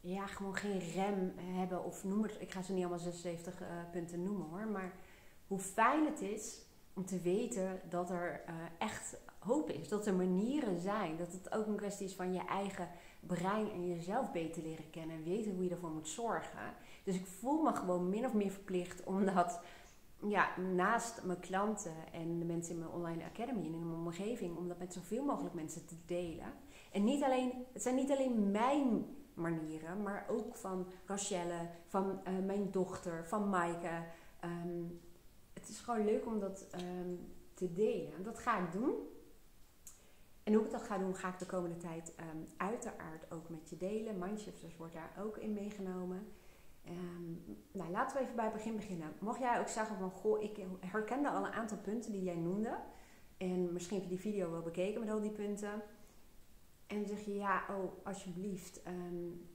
ja, 0.00 0.26
gewoon 0.26 0.56
geen 0.56 0.78
rem 0.78 1.32
hebben 1.36 1.84
of 1.84 2.04
noem 2.04 2.22
het. 2.22 2.36
Ik 2.40 2.52
ga 2.52 2.62
ze 2.62 2.72
niet 2.72 2.80
allemaal 2.80 2.98
76 2.98 3.60
uh, 3.60 3.66
punten 3.90 4.22
noemen 4.22 4.46
hoor. 4.48 4.66
Maar 4.66 4.92
hoe 5.46 5.58
fijn 5.58 6.04
het 6.04 6.20
is 6.20 6.62
om 6.92 7.06
te 7.06 7.20
weten 7.20 7.80
dat 7.88 8.10
er 8.10 8.44
uh, 8.48 8.54
echt 8.78 9.16
hoop 9.38 9.70
is. 9.70 9.88
Dat 9.88 10.06
er 10.06 10.14
manieren 10.14 10.80
zijn. 10.80 11.16
Dat 11.16 11.32
het 11.32 11.52
ook 11.52 11.66
een 11.66 11.76
kwestie 11.76 12.06
is 12.06 12.14
van 12.14 12.32
je 12.32 12.44
eigen 12.44 12.88
brein 13.20 13.70
en 13.70 13.88
jezelf 13.88 14.32
beter 14.32 14.62
leren 14.62 14.90
kennen. 14.90 15.16
En 15.16 15.24
weten 15.24 15.54
hoe 15.54 15.64
je 15.64 15.70
ervoor 15.70 15.90
moet 15.90 16.08
zorgen. 16.08 16.74
Dus 17.04 17.14
ik 17.14 17.26
voel 17.26 17.62
me 17.62 17.72
gewoon 17.72 18.08
min 18.08 18.24
of 18.24 18.34
meer 18.34 18.50
verplicht 18.50 19.04
om 19.04 19.24
dat 19.24 19.60
ja, 20.26 20.58
naast 20.58 21.24
mijn 21.24 21.40
klanten 21.40 21.94
en 22.12 22.38
de 22.38 22.44
mensen 22.44 22.72
in 22.72 22.78
mijn 22.78 22.90
online 22.90 23.24
academy 23.24 23.58
en 23.58 23.74
in 23.74 23.86
mijn 23.88 24.00
omgeving, 24.00 24.56
om 24.56 24.68
dat 24.68 24.78
met 24.78 24.92
zoveel 24.92 25.24
mogelijk 25.24 25.54
mensen 25.54 25.86
te 25.86 25.94
delen. 26.06 26.52
En 26.92 27.04
niet 27.04 27.22
alleen, 27.22 27.52
het 27.72 27.82
zijn 27.82 27.94
niet 27.94 28.10
alleen 28.10 28.50
mijn 28.50 29.06
manieren, 29.38 30.02
maar 30.02 30.26
ook 30.28 30.56
van 30.56 30.86
Rachelle, 31.06 31.68
van 31.86 32.20
uh, 32.28 32.46
mijn 32.46 32.70
dochter, 32.70 33.26
van 33.26 33.48
Maaike. 33.48 34.02
Um, 34.44 35.00
het 35.52 35.68
is 35.68 35.78
gewoon 35.78 36.04
leuk 36.04 36.26
om 36.26 36.40
dat 36.40 36.66
um, 36.74 37.34
te 37.54 37.72
delen. 37.72 38.14
En 38.14 38.22
dat 38.22 38.38
ga 38.38 38.58
ik 38.58 38.72
doen. 38.72 38.92
En 40.42 40.54
hoe 40.54 40.64
ik 40.64 40.70
dat 40.70 40.82
ga 40.82 40.98
doen, 40.98 41.16
ga 41.16 41.28
ik 41.28 41.38
de 41.38 41.46
komende 41.46 41.76
tijd 41.76 42.12
um, 42.20 42.46
uiteraard 42.56 43.32
ook 43.32 43.48
met 43.48 43.70
je 43.70 43.76
delen. 43.76 44.18
Mindshifters 44.18 44.76
wordt 44.76 44.94
daar 44.94 45.12
ook 45.24 45.36
in 45.36 45.52
meegenomen. 45.52 46.32
Nou, 47.72 47.90
laten 47.90 48.16
we 48.16 48.22
even 48.22 48.36
bij 48.36 48.44
het 48.44 48.54
begin 48.54 48.76
beginnen. 48.76 49.12
Mocht 49.18 49.38
jij 49.38 49.60
ook 49.60 49.68
zeggen 49.68 49.96
van, 49.96 50.10
goh, 50.10 50.42
ik 50.42 50.60
herkende 50.80 51.30
al 51.30 51.46
een 51.46 51.52
aantal 51.52 51.78
punten 51.78 52.12
die 52.12 52.22
jij 52.22 52.36
noemde. 52.36 52.78
En 53.36 53.72
misschien 53.72 53.96
heb 53.96 54.04
je 54.04 54.14
die 54.14 54.32
video 54.32 54.50
wel 54.50 54.62
bekeken 54.62 55.00
met 55.00 55.10
al 55.10 55.20
die 55.20 55.30
punten. 55.30 55.82
En 56.88 57.06
zeg 57.06 57.24
je, 57.24 57.34
ja, 57.34 57.64
oh, 57.70 58.06
alsjeblieft, 58.06 58.80
um, 58.86 59.48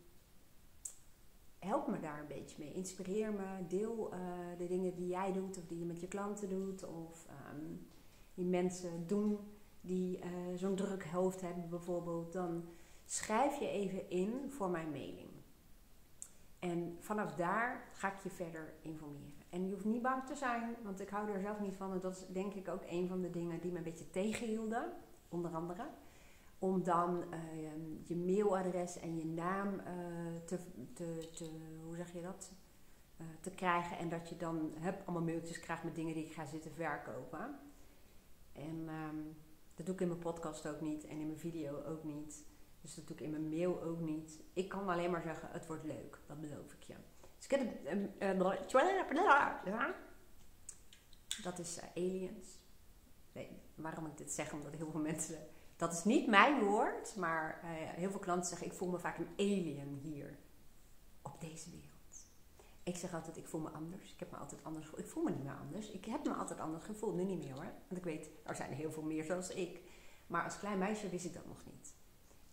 help 1.59 1.87
me 1.87 1.99
daar 1.99 2.19
een 2.19 2.27
beetje 2.27 2.63
mee. 2.63 2.73
Inspireer 2.73 3.33
me, 3.33 3.67
deel 3.67 4.13
uh, 4.13 4.19
de 4.57 4.67
dingen 4.67 4.95
die 4.95 5.07
jij 5.07 5.31
doet 5.31 5.57
of 5.57 5.65
die 5.65 5.79
je 5.79 5.85
met 5.85 5.99
je 5.99 6.07
klanten 6.07 6.49
doet. 6.49 6.83
Of 6.83 7.27
um, 7.53 7.87
die 8.33 8.45
mensen 8.45 9.07
doen 9.07 9.39
die 9.81 10.17
uh, 10.17 10.25
zo'n 10.55 10.75
druk 10.75 11.03
hoofd 11.05 11.41
hebben 11.41 11.69
bijvoorbeeld. 11.69 12.33
Dan 12.33 12.65
schrijf 13.05 13.59
je 13.59 13.67
even 13.67 14.09
in 14.09 14.51
voor 14.51 14.69
mijn 14.69 14.91
mailing. 14.91 15.29
En 16.59 16.97
vanaf 16.99 17.35
daar 17.35 17.89
ga 17.93 18.13
ik 18.13 18.19
je 18.19 18.29
verder 18.29 18.73
informeren. 18.81 19.33
En 19.49 19.65
je 19.65 19.71
hoeft 19.71 19.85
niet 19.85 20.01
bang 20.01 20.25
te 20.25 20.35
zijn, 20.35 20.75
want 20.83 20.99
ik 20.99 21.09
hou 21.09 21.29
er 21.29 21.41
zelf 21.41 21.59
niet 21.59 21.75
van. 21.75 21.91
En 21.91 21.99
dat 21.99 22.15
is 22.15 22.25
denk 22.27 22.53
ik 22.53 22.67
ook 22.67 22.83
een 22.89 23.07
van 23.07 23.21
de 23.21 23.29
dingen 23.29 23.59
die 23.59 23.71
me 23.71 23.77
een 23.77 23.83
beetje 23.83 24.09
tegenhielden, 24.09 24.93
onder 25.29 25.51
andere. 25.51 25.89
Om 26.63 26.83
dan 26.83 27.23
uh, 27.33 28.07
je 28.07 28.15
mailadres 28.15 28.99
en 28.99 29.17
je 29.17 29.25
naam 29.25 29.73
uh, 29.73 29.85
te, 30.45 30.59
te, 30.93 31.29
te, 31.33 31.49
hoe 31.85 31.95
zeg 31.95 32.13
je 32.13 32.21
dat? 32.21 32.51
Uh, 33.21 33.27
te 33.41 33.49
krijgen. 33.49 33.97
En 33.97 34.09
dat 34.09 34.29
je 34.29 34.37
dan 34.37 34.73
heb, 34.79 35.01
allemaal 35.05 35.23
mailtjes 35.23 35.59
krijgt 35.59 35.83
met 35.83 35.95
dingen 35.95 36.13
die 36.13 36.25
ik 36.25 36.33
ga 36.33 36.45
zitten 36.45 36.71
verkopen. 36.71 37.59
En 38.53 38.89
um, 38.89 39.35
dat 39.75 39.85
doe 39.85 39.95
ik 39.95 40.01
in 40.01 40.07
mijn 40.07 40.19
podcast 40.19 40.67
ook 40.67 40.81
niet 40.81 41.05
en 41.05 41.19
in 41.19 41.25
mijn 41.27 41.39
video 41.39 41.83
ook 41.83 42.03
niet. 42.03 42.45
Dus 42.81 42.95
dat 42.95 43.07
doe 43.07 43.15
ik 43.15 43.23
in 43.23 43.31
mijn 43.31 43.49
mail 43.49 43.81
ook 43.81 43.99
niet. 43.99 44.39
Ik 44.53 44.69
kan 44.69 44.89
alleen 44.89 45.11
maar 45.11 45.21
zeggen, 45.21 45.49
het 45.51 45.67
wordt 45.67 45.83
leuk. 45.83 46.19
Dat 46.27 46.41
beloof 46.41 46.73
ik 46.73 46.83
je. 46.83 46.95
Dus 47.37 47.45
ik 47.45 47.51
heb 47.51 47.59
het... 47.59 48.19
Dat 51.43 51.59
is 51.59 51.79
aliens. 51.95 52.59
Nee, 53.31 53.61
waarom 53.75 54.05
ik 54.05 54.17
dit 54.17 54.31
zeg? 54.31 54.53
Omdat 54.53 54.75
heel 54.75 54.91
veel 54.91 55.01
mensen... 55.11 55.37
Dat 55.75 55.93
is 55.93 56.03
niet 56.03 56.27
mijn 56.27 56.63
woord, 56.63 57.15
maar 57.15 57.59
uh, 57.63 57.69
heel 57.69 58.09
veel 58.11 58.19
klanten 58.19 58.49
zeggen... 58.49 58.67
Ik 58.67 58.73
voel 58.73 58.89
me 58.89 58.99
vaak 58.99 59.17
een 59.17 59.33
alien 59.37 59.99
hier. 60.03 60.37
Op 61.21 61.41
deze 61.41 61.69
wereld. 61.69 61.91
Ik 62.83 62.95
zeg 62.95 63.13
altijd, 63.13 63.37
ik 63.37 63.47
voel 63.47 63.61
me 63.61 63.69
anders. 63.69 64.13
Ik 64.13 64.19
heb 64.19 64.31
me 64.31 64.37
altijd 64.37 64.63
anders 64.63 64.85
gevoeld. 64.85 65.05
Ik 65.05 65.11
voel 65.11 65.23
me 65.23 65.31
niet 65.31 65.43
meer 65.43 65.57
anders. 65.61 65.91
Ik 65.91 66.05
heb 66.05 66.25
me 66.25 66.33
altijd 66.33 66.59
anders 66.59 66.83
gevoeld. 66.83 67.15
Nu 67.15 67.23
niet 67.23 67.43
meer 67.43 67.53
hoor. 67.53 67.71
Want 67.87 67.97
ik 67.97 68.03
weet, 68.03 68.29
er 68.43 68.55
zijn 68.55 68.71
heel 68.71 68.91
veel 68.91 69.03
meer 69.03 69.23
zoals 69.23 69.49
ik. 69.49 69.81
Maar 70.27 70.43
als 70.43 70.59
klein 70.59 70.77
meisje 70.77 71.09
wist 71.09 71.25
ik 71.25 71.33
dat 71.33 71.45
nog 71.45 71.65
niet. 71.65 71.93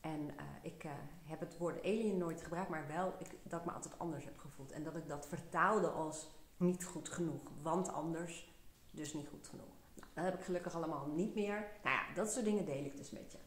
En 0.01 0.21
uh, 0.21 0.43
ik 0.63 0.85
uh, 0.85 0.91
heb 1.25 1.41
het 1.41 1.59
woord 1.59 1.83
alien 1.85 2.19
nooit 2.19 2.43
gebruikt, 2.43 2.71
maar 2.71 2.87
wel 2.87 3.15
ik, 3.19 3.31
dat 3.43 3.61
ik 3.61 3.67
me 3.67 3.73
altijd 3.73 3.99
anders 3.99 4.25
heb 4.25 4.39
gevoeld. 4.39 4.73
En 4.73 4.85
dat 4.85 4.97
ik 4.97 5.09
dat 5.09 5.27
vertaalde 5.27 5.89
als 5.89 6.31
niet 6.57 6.85
goed 6.85 7.09
genoeg. 7.09 7.51
Want 7.63 7.89
anders, 7.89 8.55
dus 8.91 9.15
niet 9.15 9.29
goed 9.29 9.47
genoeg. 9.47 9.80
Dat 10.15 10.25
heb 10.25 10.35
ik 10.35 10.45
gelukkig 10.45 10.75
allemaal 10.75 11.07
niet 11.07 11.35
meer. 11.35 11.67
Nou 11.83 11.97
ja, 11.97 12.15
dat 12.15 12.33
soort 12.33 12.45
dingen 12.45 12.65
deel 12.65 12.85
ik 12.85 12.97
dus 12.97 13.11
met 13.11 13.33
je. 13.33 13.39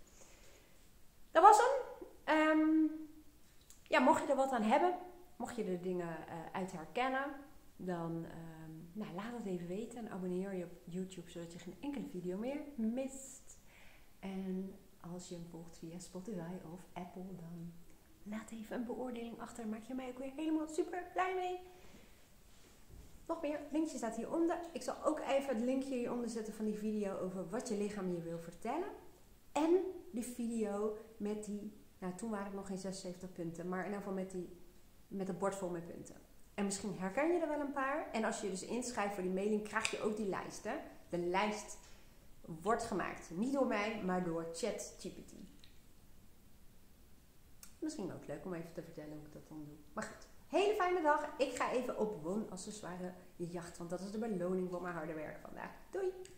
Dat 1.31 1.43
was 1.43 1.57
hem. 1.57 1.91
Um, 2.37 2.91
ja, 3.87 3.99
mocht 3.99 4.23
je 4.23 4.29
er 4.29 4.35
wat 4.35 4.51
aan 4.51 4.61
hebben, 4.61 4.97
mocht 5.35 5.55
je 5.55 5.63
er 5.63 5.81
dingen 5.81 6.17
uh, 6.27 6.33
uit 6.51 6.71
herkennen, 6.71 7.25
dan 7.75 8.11
um, 8.11 8.89
nou, 8.93 9.13
laat 9.13 9.37
het 9.37 9.45
even 9.45 9.67
weten. 9.67 9.97
En 9.97 10.11
abonneer 10.11 10.53
je 10.53 10.63
op 10.63 10.71
YouTube, 10.83 11.29
zodat 11.29 11.53
je 11.53 11.59
geen 11.59 11.77
enkele 11.81 12.07
video 12.07 12.37
meer 12.37 12.61
mist. 12.75 13.57
En 14.19 14.75
als 15.11 15.29
je 15.29 15.35
hem 15.35 15.45
volgt 15.49 15.77
via 15.77 15.99
Spotify 15.99 16.55
of 16.73 16.79
Apple, 16.93 17.35
dan 17.35 17.73
laat 18.23 18.51
even 18.51 18.75
een 18.75 18.85
beoordeling 18.85 19.39
achter. 19.39 19.67
Maak 19.67 19.83
je 19.83 19.93
mij 19.93 20.09
ook 20.09 20.17
weer 20.17 20.33
helemaal 20.35 20.67
super 20.67 21.09
blij 21.13 21.35
mee. 21.35 21.59
Nog 23.27 23.41
meer, 23.41 23.59
linkje 23.71 23.97
staat 23.97 24.15
hieronder. 24.15 24.59
Ik 24.71 24.81
zal 24.81 24.95
ook 25.03 25.19
even 25.19 25.55
het 25.55 25.63
linkje 25.63 25.95
hieronder 25.95 26.29
zetten 26.29 26.53
van 26.53 26.65
die 26.65 26.77
video 26.77 27.17
over 27.17 27.49
wat 27.49 27.67
je 27.67 27.77
lichaam 27.77 28.13
je 28.13 28.21
wil 28.21 28.39
vertellen. 28.39 28.89
En 29.51 29.77
die 30.11 30.23
video 30.23 30.97
met 31.17 31.45
die, 31.45 31.73
nou 31.97 32.15
toen 32.15 32.29
waren 32.29 32.45
het 32.45 32.55
nog 32.55 32.67
geen 32.67 32.77
76 32.77 33.31
punten, 33.31 33.69
maar 33.69 33.79
in 33.79 33.85
ieder 33.85 33.99
geval 33.99 34.13
met, 34.13 34.31
die, 34.31 34.49
met 35.07 35.27
het 35.27 35.37
bord 35.37 35.55
vol 35.55 35.69
met 35.69 35.85
punten. 35.85 36.15
En 36.53 36.65
misschien 36.65 36.97
herken 36.97 37.33
je 37.33 37.39
er 37.39 37.47
wel 37.47 37.59
een 37.59 37.73
paar. 37.73 38.11
En 38.11 38.23
als 38.23 38.41
je 38.41 38.49
dus 38.49 38.65
inschrijft 38.65 39.13
voor 39.13 39.23
die 39.23 39.31
mailing, 39.31 39.63
krijg 39.63 39.91
je 39.91 40.01
ook 40.01 40.17
die 40.17 40.29
lijst. 40.29 40.63
Hè? 40.63 40.75
De 41.09 41.17
lijst 41.17 41.77
wordt 42.61 42.83
gemaakt. 42.83 43.29
Niet 43.29 43.53
door 43.53 43.67
mij, 43.67 44.03
maar 44.03 44.23
door 44.23 44.47
ChatGPT. 44.53 45.33
Misschien 47.79 48.13
ook 48.13 48.27
leuk 48.27 48.45
om 48.45 48.53
even 48.53 48.73
te 48.73 48.81
vertellen 48.81 49.17
hoe 49.17 49.25
ik 49.25 49.33
dat 49.33 49.47
dan 49.47 49.63
doe. 49.65 49.75
Maar 49.93 50.03
goed, 50.03 50.27
hele 50.53 50.73
fijne 50.73 51.01
dag. 51.01 51.29
Ik 51.37 51.55
ga 51.55 51.71
even 51.71 51.97
op 51.97 52.23
woonaccessoire 52.23 53.13
jacht, 53.35 53.77
want 53.77 53.89
dat 53.89 53.99
is 53.99 54.11
de 54.11 54.17
beloning 54.17 54.69
voor 54.69 54.81
mijn 54.81 54.95
harde 54.95 55.13
werk 55.13 55.39
vandaag. 55.41 55.71
Doei! 55.91 56.11